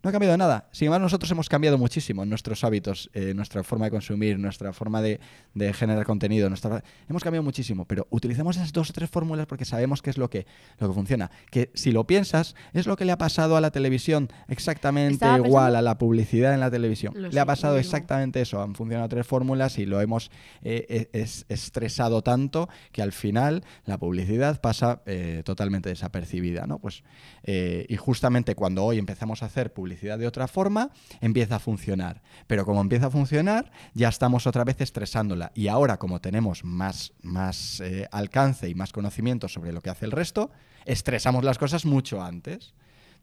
No 0.05 0.09
ha 0.09 0.11
cambiado 0.11 0.37
nada. 0.37 0.69
Sin 0.71 0.85
embargo, 0.85 1.03
nosotros 1.05 1.31
hemos 1.31 1.49
cambiado 1.49 1.79
muchísimo 1.79 2.23
nuestros 2.25 2.63
hábitos, 2.63 3.09
eh, 3.15 3.33
nuestra 3.33 3.63
forma 3.63 3.85
de 3.85 3.91
consumir, 3.91 4.37
nuestra 4.37 4.71
forma 4.71 5.01
de, 5.01 5.19
de 5.55 5.73
generar 5.73 6.05
contenido. 6.05 6.47
Nuestra... 6.47 6.83
Hemos 7.09 7.23
cambiado 7.23 7.41
muchísimo, 7.41 7.85
pero 7.85 8.05
utilizamos 8.11 8.55
esas 8.55 8.71
dos 8.71 8.91
o 8.91 8.93
tres 8.93 9.09
fórmulas 9.09 9.47
porque 9.47 9.65
sabemos 9.65 10.03
que 10.03 10.11
es 10.11 10.19
lo 10.19 10.29
que, 10.29 10.45
lo 10.77 10.89
que 10.89 10.93
funciona. 10.93 11.31
Que 11.49 11.71
si 11.73 11.91
lo 11.91 12.05
piensas, 12.05 12.53
es 12.73 12.85
lo 12.85 12.97
que 12.97 13.03
le 13.05 13.13
ha 13.13 13.17
pasado 13.17 13.57
a 13.57 13.61
la 13.61 13.71
televisión 13.71 14.29
exactamente 14.47 15.25
igual 15.25 15.41
pensando- 15.41 15.77
a 15.79 15.81
la 15.81 15.97
publicidad 15.97 16.53
en 16.53 16.59
la 16.59 16.69
televisión. 16.69 17.11
Lo 17.17 17.27
le 17.29 17.39
ha 17.39 17.45
pasado 17.47 17.79
exactamente 17.79 18.41
eso. 18.41 18.61
Han 18.61 18.75
funcionado 18.75 19.09
tres 19.09 19.25
fórmulas 19.25 19.79
y 19.79 19.87
lo 19.87 20.01
hemos 20.01 20.29
eh, 20.61 20.85
eh, 20.87 21.09
es- 21.13 21.47
estresado 21.49 22.21
tanto 22.21 22.69
que 22.91 23.01
al 23.01 23.11
final 23.11 23.63
la 23.85 23.97
publicidad 23.97 24.61
pasa 24.61 25.01
eh, 25.07 25.41
totalmente 25.43 25.89
desapercibida. 25.89 26.67
¿no? 26.67 26.77
Pues, 26.77 27.01
eh, 27.41 27.87
y 27.89 27.95
justamente 27.97 28.53
cuando 28.53 28.85
hoy 28.85 28.99
empezamos 28.99 29.41
a 29.41 29.47
hacer 29.47 29.73
publicidad 29.73 29.94
de 29.95 30.27
otra 30.27 30.47
forma, 30.47 30.91
empieza 31.21 31.57
a 31.57 31.59
funcionar. 31.59 32.21
Pero 32.47 32.65
como 32.65 32.81
empieza 32.81 33.07
a 33.07 33.09
funcionar, 33.09 33.71
ya 33.93 34.09
estamos 34.09 34.47
otra 34.47 34.63
vez 34.63 34.81
estresándola. 34.81 35.51
Y 35.55 35.67
ahora, 35.67 35.97
como 35.97 36.21
tenemos 36.21 36.63
más, 36.63 37.13
más 37.21 37.79
eh, 37.81 38.07
alcance 38.11 38.69
y 38.69 38.75
más 38.75 38.91
conocimiento 38.91 39.47
sobre 39.47 39.73
lo 39.73 39.81
que 39.81 39.89
hace 39.89 40.05
el 40.05 40.11
resto, 40.11 40.51
estresamos 40.85 41.43
las 41.43 41.57
cosas 41.57 41.85
mucho 41.85 42.21
antes. 42.21 42.73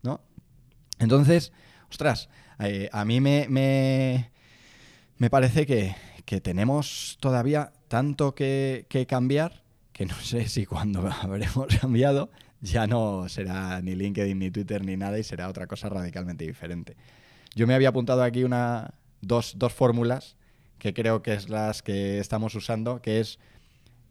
¿no? 0.02 0.20
Entonces, 0.98 1.52
ostras, 1.90 2.28
eh, 2.58 2.88
a 2.92 3.04
mí 3.04 3.20
me, 3.20 3.46
me, 3.48 4.30
me 5.18 5.30
parece 5.30 5.66
que, 5.66 5.94
que 6.24 6.40
tenemos 6.40 7.18
todavía 7.20 7.72
tanto 7.88 8.34
que, 8.34 8.86
que 8.88 9.06
cambiar 9.06 9.62
que 9.92 10.06
no 10.06 10.14
sé 10.16 10.48
si 10.48 10.66
cuando 10.66 11.08
habremos 11.22 11.66
cambiado 11.80 12.30
ya 12.62 12.86
no 12.86 13.28
será 13.28 13.82
ni 13.82 13.94
LinkedIn 13.94 14.38
ni 14.38 14.50
Twitter 14.50 14.82
ni 14.84 14.96
nada 14.96 15.18
y 15.18 15.24
será 15.24 15.48
otra 15.48 15.66
cosa 15.66 15.88
radicalmente 15.90 16.46
diferente. 16.46 16.96
Yo 17.54 17.66
me 17.66 17.74
había 17.74 17.90
apuntado 17.90 18.22
aquí 18.22 18.44
una, 18.44 18.94
dos, 19.20 19.54
dos 19.58 19.72
fórmulas 19.72 20.36
que 20.78 20.94
creo 20.94 21.22
que 21.22 21.34
es 21.34 21.48
las 21.50 21.82
que 21.82 22.18
estamos 22.18 22.54
usando, 22.54 23.02
que 23.02 23.20
es 23.20 23.38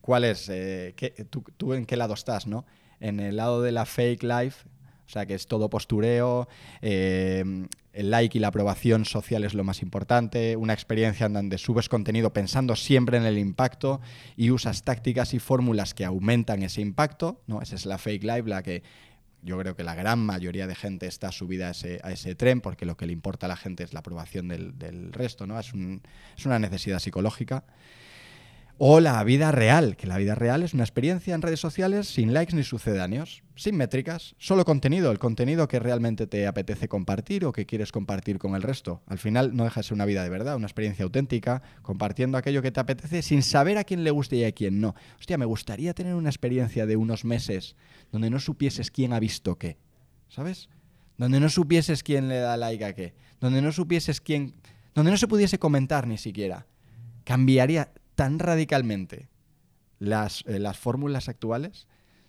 cuál 0.01 0.23
es, 0.25 0.47
eh, 0.49 0.93
qué- 0.95 1.11
tú, 1.29 1.43
tú 1.57 1.73
en 1.73 1.85
qué 1.85 1.97
lado 1.97 2.13
estás, 2.13 2.45
¿no? 2.45 2.65
En 2.99 3.19
el 3.19 3.37
lado 3.37 3.61
de 3.61 3.71
la 3.71 3.85
fake 3.85 4.23
life, 4.23 4.65
o 5.11 5.13
sea, 5.13 5.25
que 5.25 5.35
es 5.35 5.45
todo 5.45 5.69
postureo, 5.69 6.47
eh, 6.81 7.43
el 7.91 8.09
like 8.11 8.37
y 8.37 8.39
la 8.39 8.47
aprobación 8.47 9.03
social 9.03 9.43
es 9.43 9.53
lo 9.53 9.65
más 9.65 9.81
importante, 9.81 10.55
una 10.55 10.71
experiencia 10.71 11.25
en 11.25 11.33
donde 11.33 11.57
subes 11.57 11.89
contenido 11.89 12.31
pensando 12.31 12.77
siempre 12.77 13.17
en 13.17 13.23
el 13.25 13.37
impacto 13.37 13.99
y 14.37 14.51
usas 14.51 14.83
tácticas 14.83 15.33
y 15.33 15.39
fórmulas 15.39 15.93
que 15.93 16.05
aumentan 16.05 16.63
ese 16.63 16.79
impacto, 16.79 17.41
¿no? 17.45 17.61
Esa 17.61 17.75
es 17.75 17.85
la 17.85 17.97
fake 17.97 18.23
life, 18.23 18.43
la 18.47 18.63
que 18.63 18.83
yo 19.43 19.59
creo 19.59 19.75
que 19.75 19.83
la 19.83 19.95
gran 19.95 20.19
mayoría 20.25 20.65
de 20.67 20.75
gente 20.75 21.07
está 21.07 21.33
subida 21.33 21.67
a 21.67 21.71
ese, 21.71 21.99
a 22.03 22.11
ese 22.13 22.33
tren 22.35 22.61
porque 22.61 22.85
lo 22.85 22.95
que 22.95 23.05
le 23.05 23.11
importa 23.11 23.47
a 23.47 23.49
la 23.49 23.57
gente 23.57 23.83
es 23.83 23.91
la 23.91 23.99
aprobación 23.99 24.47
del, 24.47 24.79
del 24.79 25.11
resto, 25.11 25.45
¿no? 25.45 25.59
Es, 25.59 25.73
un- 25.73 26.01
es 26.37 26.45
una 26.45 26.59
necesidad 26.59 26.99
psicológica. 26.99 27.65
O 28.83 28.99
la 28.99 29.23
vida 29.23 29.51
real, 29.51 29.95
que 29.95 30.07
la 30.07 30.17
vida 30.17 30.33
real 30.33 30.63
es 30.63 30.73
una 30.73 30.81
experiencia 30.81 31.35
en 31.35 31.43
redes 31.43 31.59
sociales 31.59 32.07
sin 32.07 32.33
likes 32.33 32.55
ni 32.55 32.63
sucedáneos, 32.63 33.43
sin 33.55 33.77
métricas, 33.77 34.33
solo 34.39 34.65
contenido, 34.65 35.11
el 35.11 35.19
contenido 35.19 35.67
que 35.67 35.77
realmente 35.77 36.25
te 36.25 36.47
apetece 36.47 36.87
compartir 36.87 37.45
o 37.45 37.51
que 37.51 37.67
quieres 37.67 37.91
compartir 37.91 38.39
con 38.39 38.55
el 38.55 38.63
resto. 38.63 39.03
Al 39.05 39.19
final 39.19 39.55
no 39.55 39.65
deja 39.65 39.81
de 39.81 39.83
ser 39.83 39.93
una 39.93 40.05
vida 40.05 40.23
de 40.23 40.31
verdad, 40.31 40.55
una 40.55 40.65
experiencia 40.65 41.03
auténtica, 41.03 41.61
compartiendo 41.83 42.39
aquello 42.39 42.63
que 42.63 42.71
te 42.71 42.79
apetece 42.79 43.21
sin 43.21 43.43
saber 43.43 43.77
a 43.77 43.83
quién 43.83 44.03
le 44.03 44.09
guste 44.09 44.37
y 44.37 44.45
a 44.45 44.51
quién 44.51 44.81
no. 44.81 44.95
Hostia, 45.19 45.37
me 45.37 45.45
gustaría 45.45 45.93
tener 45.93 46.15
una 46.15 46.29
experiencia 46.29 46.87
de 46.87 46.95
unos 46.95 47.23
meses 47.23 47.75
donde 48.11 48.31
no 48.31 48.39
supieses 48.39 48.89
quién 48.89 49.13
ha 49.13 49.19
visto 49.19 49.59
qué, 49.59 49.77
¿sabes? 50.27 50.69
Donde 51.19 51.39
no 51.39 51.49
supieses 51.49 52.01
quién 52.01 52.29
le 52.29 52.39
da 52.39 52.57
like 52.57 52.83
a 52.83 52.95
qué, 52.95 53.13
donde 53.39 53.61
no 53.61 53.71
supieses 53.71 54.21
quién, 54.21 54.55
donde 54.95 55.11
no 55.11 55.17
se 55.17 55.27
pudiese 55.27 55.59
comentar 55.59 56.07
ni 56.07 56.17
siquiera. 56.17 56.65
Cambiaría 57.23 57.91
tan 58.21 58.37
radicalmente 58.37 59.29
las, 59.97 60.43
eh, 60.45 60.59
las 60.59 60.77
fórmulas 60.77 61.27
actuales. 61.27 61.87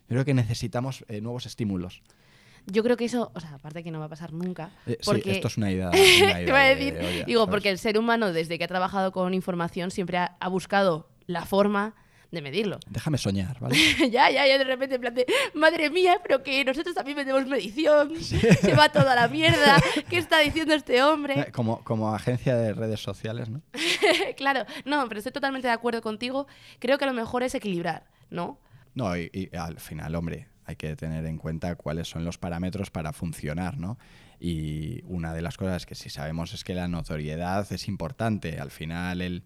Yo 0.09 0.15
creo 0.15 0.25
que 0.25 0.33
necesitamos 0.33 1.05
eh, 1.07 1.21
nuevos 1.21 1.45
estímulos. 1.45 2.03
Yo 2.65 2.83
creo 2.83 2.97
que 2.97 3.05
eso, 3.05 3.31
o 3.35 3.41
sea, 3.41 3.57
aparte 3.57 3.85
que 3.85 3.91
no 3.91 3.99
va 3.99 4.07
a 4.07 4.09
pasar 4.09 4.33
nunca. 4.33 4.71
Eh, 4.87 4.97
sí, 5.01 5.05
porque 5.05 5.33
esto 5.33 5.49
es 5.49 5.59
una 5.59 5.71
idea. 5.71 5.89
una 5.93 6.01
idea 6.01 6.45
Te 6.47 6.51
a 6.51 6.65
de 6.65 6.77
decir, 6.77 7.25
digo, 7.27 7.43
¿sabes? 7.43 7.51
porque 7.53 7.69
el 7.69 7.77
ser 7.77 7.99
humano, 7.99 8.33
desde 8.33 8.57
que 8.57 8.65
ha 8.65 8.69
trabajado 8.69 9.13
con 9.13 9.35
información, 9.35 9.91
siempre 9.91 10.17
ha, 10.17 10.39
ha 10.41 10.49
buscado 10.49 11.11
la 11.27 11.45
forma 11.45 11.95
de 12.33 12.43
medirlo. 12.43 12.81
Déjame 12.89 13.19
soñar, 13.19 13.61
¿vale? 13.61 13.77
ya, 14.11 14.31
ya, 14.31 14.47
ya, 14.47 14.59
de 14.59 14.65
repente, 14.65 14.97
en 14.97 15.01
plan 15.01 15.15
de, 15.15 15.27
madre 15.55 15.91
mía, 15.91 16.19
pero 16.23 16.43
que 16.43 16.65
nosotros 16.65 16.95
también 16.95 17.17
vendemos 17.17 17.47
medición, 17.47 18.17
se 18.21 18.75
va 18.75 18.89
toda 18.89 19.15
la 19.15 19.29
mierda, 19.29 19.77
¿qué 20.09 20.19
está 20.19 20.39
diciendo 20.41 20.75
este 20.75 21.03
hombre? 21.03 21.39
Eh, 21.39 21.53
Como, 21.53 21.85
como 21.85 22.13
agencia 22.15 22.57
de 22.57 22.73
redes 22.73 23.01
sociales, 23.01 23.51
¿no? 23.51 23.63
claro, 24.37 24.65
no, 24.85 25.07
pero 25.09 25.19
estoy 25.19 25.33
totalmente 25.33 25.69
de 25.69 25.75
acuerdo 25.75 26.01
contigo. 26.01 26.47
Creo 26.79 26.99
que 26.99 27.07
lo 27.07 27.13
mejor 27.13 27.43
es 27.43 27.55
equilibrar, 27.55 28.07
¿no? 28.31 28.59
No, 28.95 29.17
y, 29.17 29.31
y 29.33 29.55
al 29.55 29.79
final, 29.79 30.15
hombre, 30.15 30.49
hay 30.65 30.77
que 30.77 30.97
tener 30.97 31.27
en 31.27 31.37
cuenta 31.37 31.77
cuáles 31.77 32.09
son 32.09 32.25
los 32.25 32.39
parámetros 32.39 32.91
para 32.91 33.13
funcionar, 33.13 33.77
¿no? 33.79 33.99
Y 34.41 35.03
una 35.05 35.35
de 35.35 35.43
las 35.43 35.57
cosas 35.57 35.87
que 35.87 35.95
sí 35.95 36.09
sabemos 36.09 36.55
es 36.55 36.65
que 36.65 36.75
la 36.75 36.89
notoriedad 36.89 37.71
es 37.71 37.89
importante. 37.89 38.59
Al 38.59 38.71
final, 38.71 39.21
el, 39.21 39.45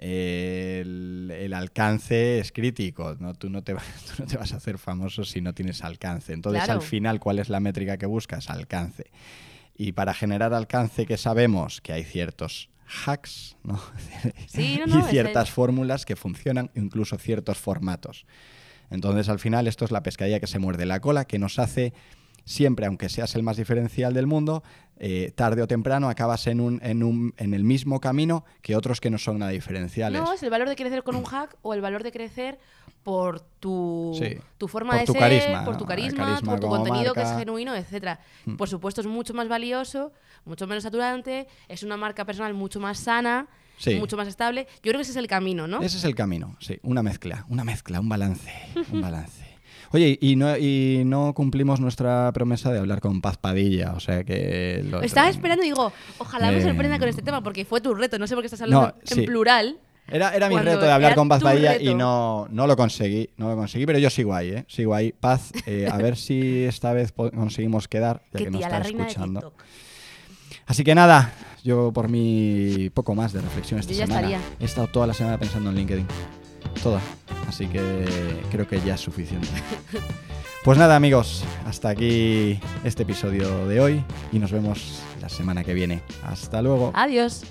el, 0.00 1.30
el 1.30 1.52
alcance 1.54 2.38
es 2.38 2.52
crítico, 2.52 3.16
¿no? 3.20 3.34
Tú 3.34 3.50
no, 3.50 3.62
te, 3.62 3.74
vas- 3.74 3.84
tú 4.16 4.22
no 4.22 4.26
te 4.28 4.36
vas 4.36 4.52
a 4.52 4.56
hacer 4.56 4.78
famoso 4.78 5.24
si 5.24 5.40
no 5.40 5.52
tienes 5.54 5.82
alcance. 5.84 6.32
Entonces, 6.32 6.64
Claro. 6.64 6.80
al 6.80 6.86
final, 6.86 7.20
¿cuál 7.20 7.38
es 7.38 7.48
la 7.48 7.60
métrica 7.60 7.96
que 7.98 8.06
buscas? 8.06 8.50
Alcance. 8.50 9.10
Y 9.76 9.92
para 9.92 10.12
generar 10.14 10.52
alcance 10.54 11.06
que 11.06 11.16
sabemos 11.16 11.80
que 11.80 11.92
hay 11.92 12.04
ciertos 12.04 12.68
hacks, 13.06 13.56
¿no? 13.62 13.80
Sí, 14.48 14.78
no, 14.80 14.86
no, 14.86 14.98
y 14.98 15.02
ciertas 15.10 15.50
fórmulas 15.50 16.04
que 16.04 16.16
funcionan, 16.16 16.70
incluso 16.74 17.16
ciertos 17.18 17.58
formatos. 17.58 18.26
Entonces, 18.90 19.28
al 19.28 19.38
final, 19.38 19.68
esto 19.68 19.84
es 19.84 19.92
la 19.92 20.02
pescadilla 20.02 20.40
que 20.40 20.48
se 20.48 20.58
muerde 20.58 20.84
la 20.86 21.00
cola, 21.00 21.24
que 21.24 21.38
nos 21.38 21.58
hace 21.60 21.92
siempre, 22.50 22.86
aunque 22.86 23.08
seas 23.08 23.34
el 23.36 23.44
más 23.44 23.56
diferencial 23.56 24.12
del 24.12 24.26
mundo, 24.26 24.64
eh, 24.98 25.32
tarde 25.36 25.62
o 25.62 25.68
temprano 25.68 26.08
acabas 26.08 26.48
en, 26.48 26.60
un, 26.60 26.80
en, 26.82 27.04
un, 27.04 27.32
en 27.36 27.54
el 27.54 27.62
mismo 27.62 28.00
camino 28.00 28.44
que 28.60 28.74
otros 28.74 29.00
que 29.00 29.08
no 29.08 29.18
son 29.18 29.38
nada 29.38 29.52
diferenciales. 29.52 30.20
No, 30.20 30.32
es 30.32 30.42
el 30.42 30.50
valor 30.50 30.68
de 30.68 30.74
crecer 30.74 31.04
con 31.04 31.14
un 31.14 31.24
hack 31.24 31.56
o 31.62 31.74
el 31.74 31.80
valor 31.80 32.02
de 32.02 32.10
crecer 32.10 32.58
por 33.04 33.40
tu, 33.40 34.14
Sí, 34.20 34.36
tu 34.58 34.66
forma 34.66 34.90
por 34.90 35.00
de 35.00 35.06
tu 35.06 35.12
ser, 35.12 35.20
carisma, 35.20 35.64
por 35.64 35.78
tu 35.78 35.86
carisma, 35.86 36.26
carisma 36.26 36.50
por 36.50 36.60
tu 36.60 36.66
contenido 36.66 37.14
que 37.14 37.22
es 37.22 37.32
genuino, 37.38 37.74
etcétera. 37.74 38.18
Mm. 38.44 38.56
Por 38.56 38.68
supuesto, 38.68 39.00
es 39.00 39.06
mucho 39.06 39.32
más 39.32 39.48
valioso, 39.48 40.12
mucho 40.44 40.66
menos 40.66 40.82
saturante, 40.82 41.46
es 41.68 41.84
una 41.84 41.96
marca 41.96 42.24
personal 42.24 42.52
mucho 42.52 42.80
más 42.80 42.98
sana, 42.98 43.46
Sí. 43.78 43.94
mucho 43.94 44.18
más 44.18 44.28
estable. 44.28 44.66
Yo 44.82 44.90
creo 44.90 44.96
que 44.96 45.02
ese 45.02 45.12
es 45.12 45.16
el 45.16 45.26
camino, 45.26 45.66
¿no? 45.66 45.80
Ese 45.80 45.96
es 45.96 46.04
el 46.04 46.14
camino, 46.14 46.56
sí, 46.60 46.78
una 46.82 47.02
mezcla, 47.02 47.46
una 47.48 47.64
mezcla, 47.64 48.00
un 48.00 48.10
balance, 48.10 48.50
un 48.92 49.00
balance. 49.00 49.49
Oye, 49.92 50.18
y 50.20 50.36
no, 50.36 50.56
y 50.56 51.02
no 51.04 51.34
cumplimos 51.34 51.80
nuestra 51.80 52.30
promesa 52.32 52.72
de 52.72 52.78
hablar 52.78 53.00
con 53.00 53.20
Paz 53.20 53.36
Padilla, 53.38 53.92
o 53.94 54.00
sea 54.00 54.22
que... 54.24 54.84
lo- 54.88 55.02
Estaba 55.02 55.28
esperando 55.28 55.64
y 55.64 55.66
digo, 55.66 55.92
ojalá 56.18 56.52
me 56.52 56.58
Eh, 56.58 56.62
sorprenda 56.62 56.98
con 57.00 57.08
este 57.08 57.22
tema, 57.22 57.42
porque 57.42 57.64
fue 57.64 57.80
tu 57.80 57.92
reto, 57.94 58.18
no 58.18 58.26
sé 58.28 58.34
por 58.34 58.42
qué 58.42 58.46
estás 58.46 58.60
hablando 58.62 58.88
No, 58.88 58.94
en 59.00 59.16
sí. 59.16 59.22
plural. 59.22 59.78
Era, 60.12 60.34
era 60.34 60.48
mi 60.48 60.56
reto 60.58 60.80
de 60.82 60.90
hablar 60.92 61.14
con 61.14 61.28
Paz 61.28 61.42
Padilla 61.42 61.80
y 61.80 61.94
no, 61.94 62.46
no 62.50 62.66
lo 62.66 62.76
conseguí, 62.76 63.30
no 63.36 63.48
lo 63.50 63.56
conseguí, 63.56 63.86
pero 63.86 63.98
yo 63.98 64.10
sigo 64.10 64.34
ahí, 64.34 64.50
¿eh? 64.50 64.64
Sigo 64.68 64.92
ahí. 64.94 65.12
Paz, 65.12 65.52
eh, 65.66 65.88
a 65.90 65.96
ver 65.98 66.16
si 66.16 66.64
esta 66.64 66.92
vez 66.92 67.12
conseguimos 67.12 67.86
quedar, 67.86 68.22
ya 68.32 68.38
Que 68.38 68.44
que 68.44 68.50
nos 68.50 68.60
está 68.62 68.78
escuchando. 68.78 69.52
Así 70.66 70.82
que 70.84 70.94
nada, 70.96 71.32
yo 71.64 71.92
por 71.92 72.08
mí 72.08 72.90
poco 72.94 73.14
más 73.14 73.32
de 73.32 73.40
reflexión 73.40 73.78
esta 73.80 73.92
Yo 73.92 73.98
ya 74.00 74.06
semana. 74.06 74.26
estaría. 74.28 74.46
He 74.60 74.64
estado 74.64 74.86
toda 74.88 75.06
la 75.06 75.14
semana 75.14 75.38
pensando 75.38 75.70
en 75.70 75.76
LinkedIn. 75.76 76.06
Toda. 76.82 77.00
Así 77.48 77.66
que 77.66 78.06
creo 78.50 78.66
que 78.66 78.80
ya 78.80 78.94
es 78.94 79.00
suficiente. 79.00 79.48
Pues 80.62 80.76
nada, 80.76 80.94
amigos, 80.94 81.42
hasta 81.66 81.88
aquí 81.88 82.60
este 82.84 83.04
episodio 83.04 83.66
de 83.66 83.80
hoy 83.80 84.04
y 84.30 84.38
nos 84.38 84.52
vemos 84.52 85.00
la 85.22 85.30
semana 85.30 85.64
que 85.64 85.72
viene. 85.72 86.02
Hasta 86.22 86.60
luego. 86.60 86.92
Adiós. 86.94 87.44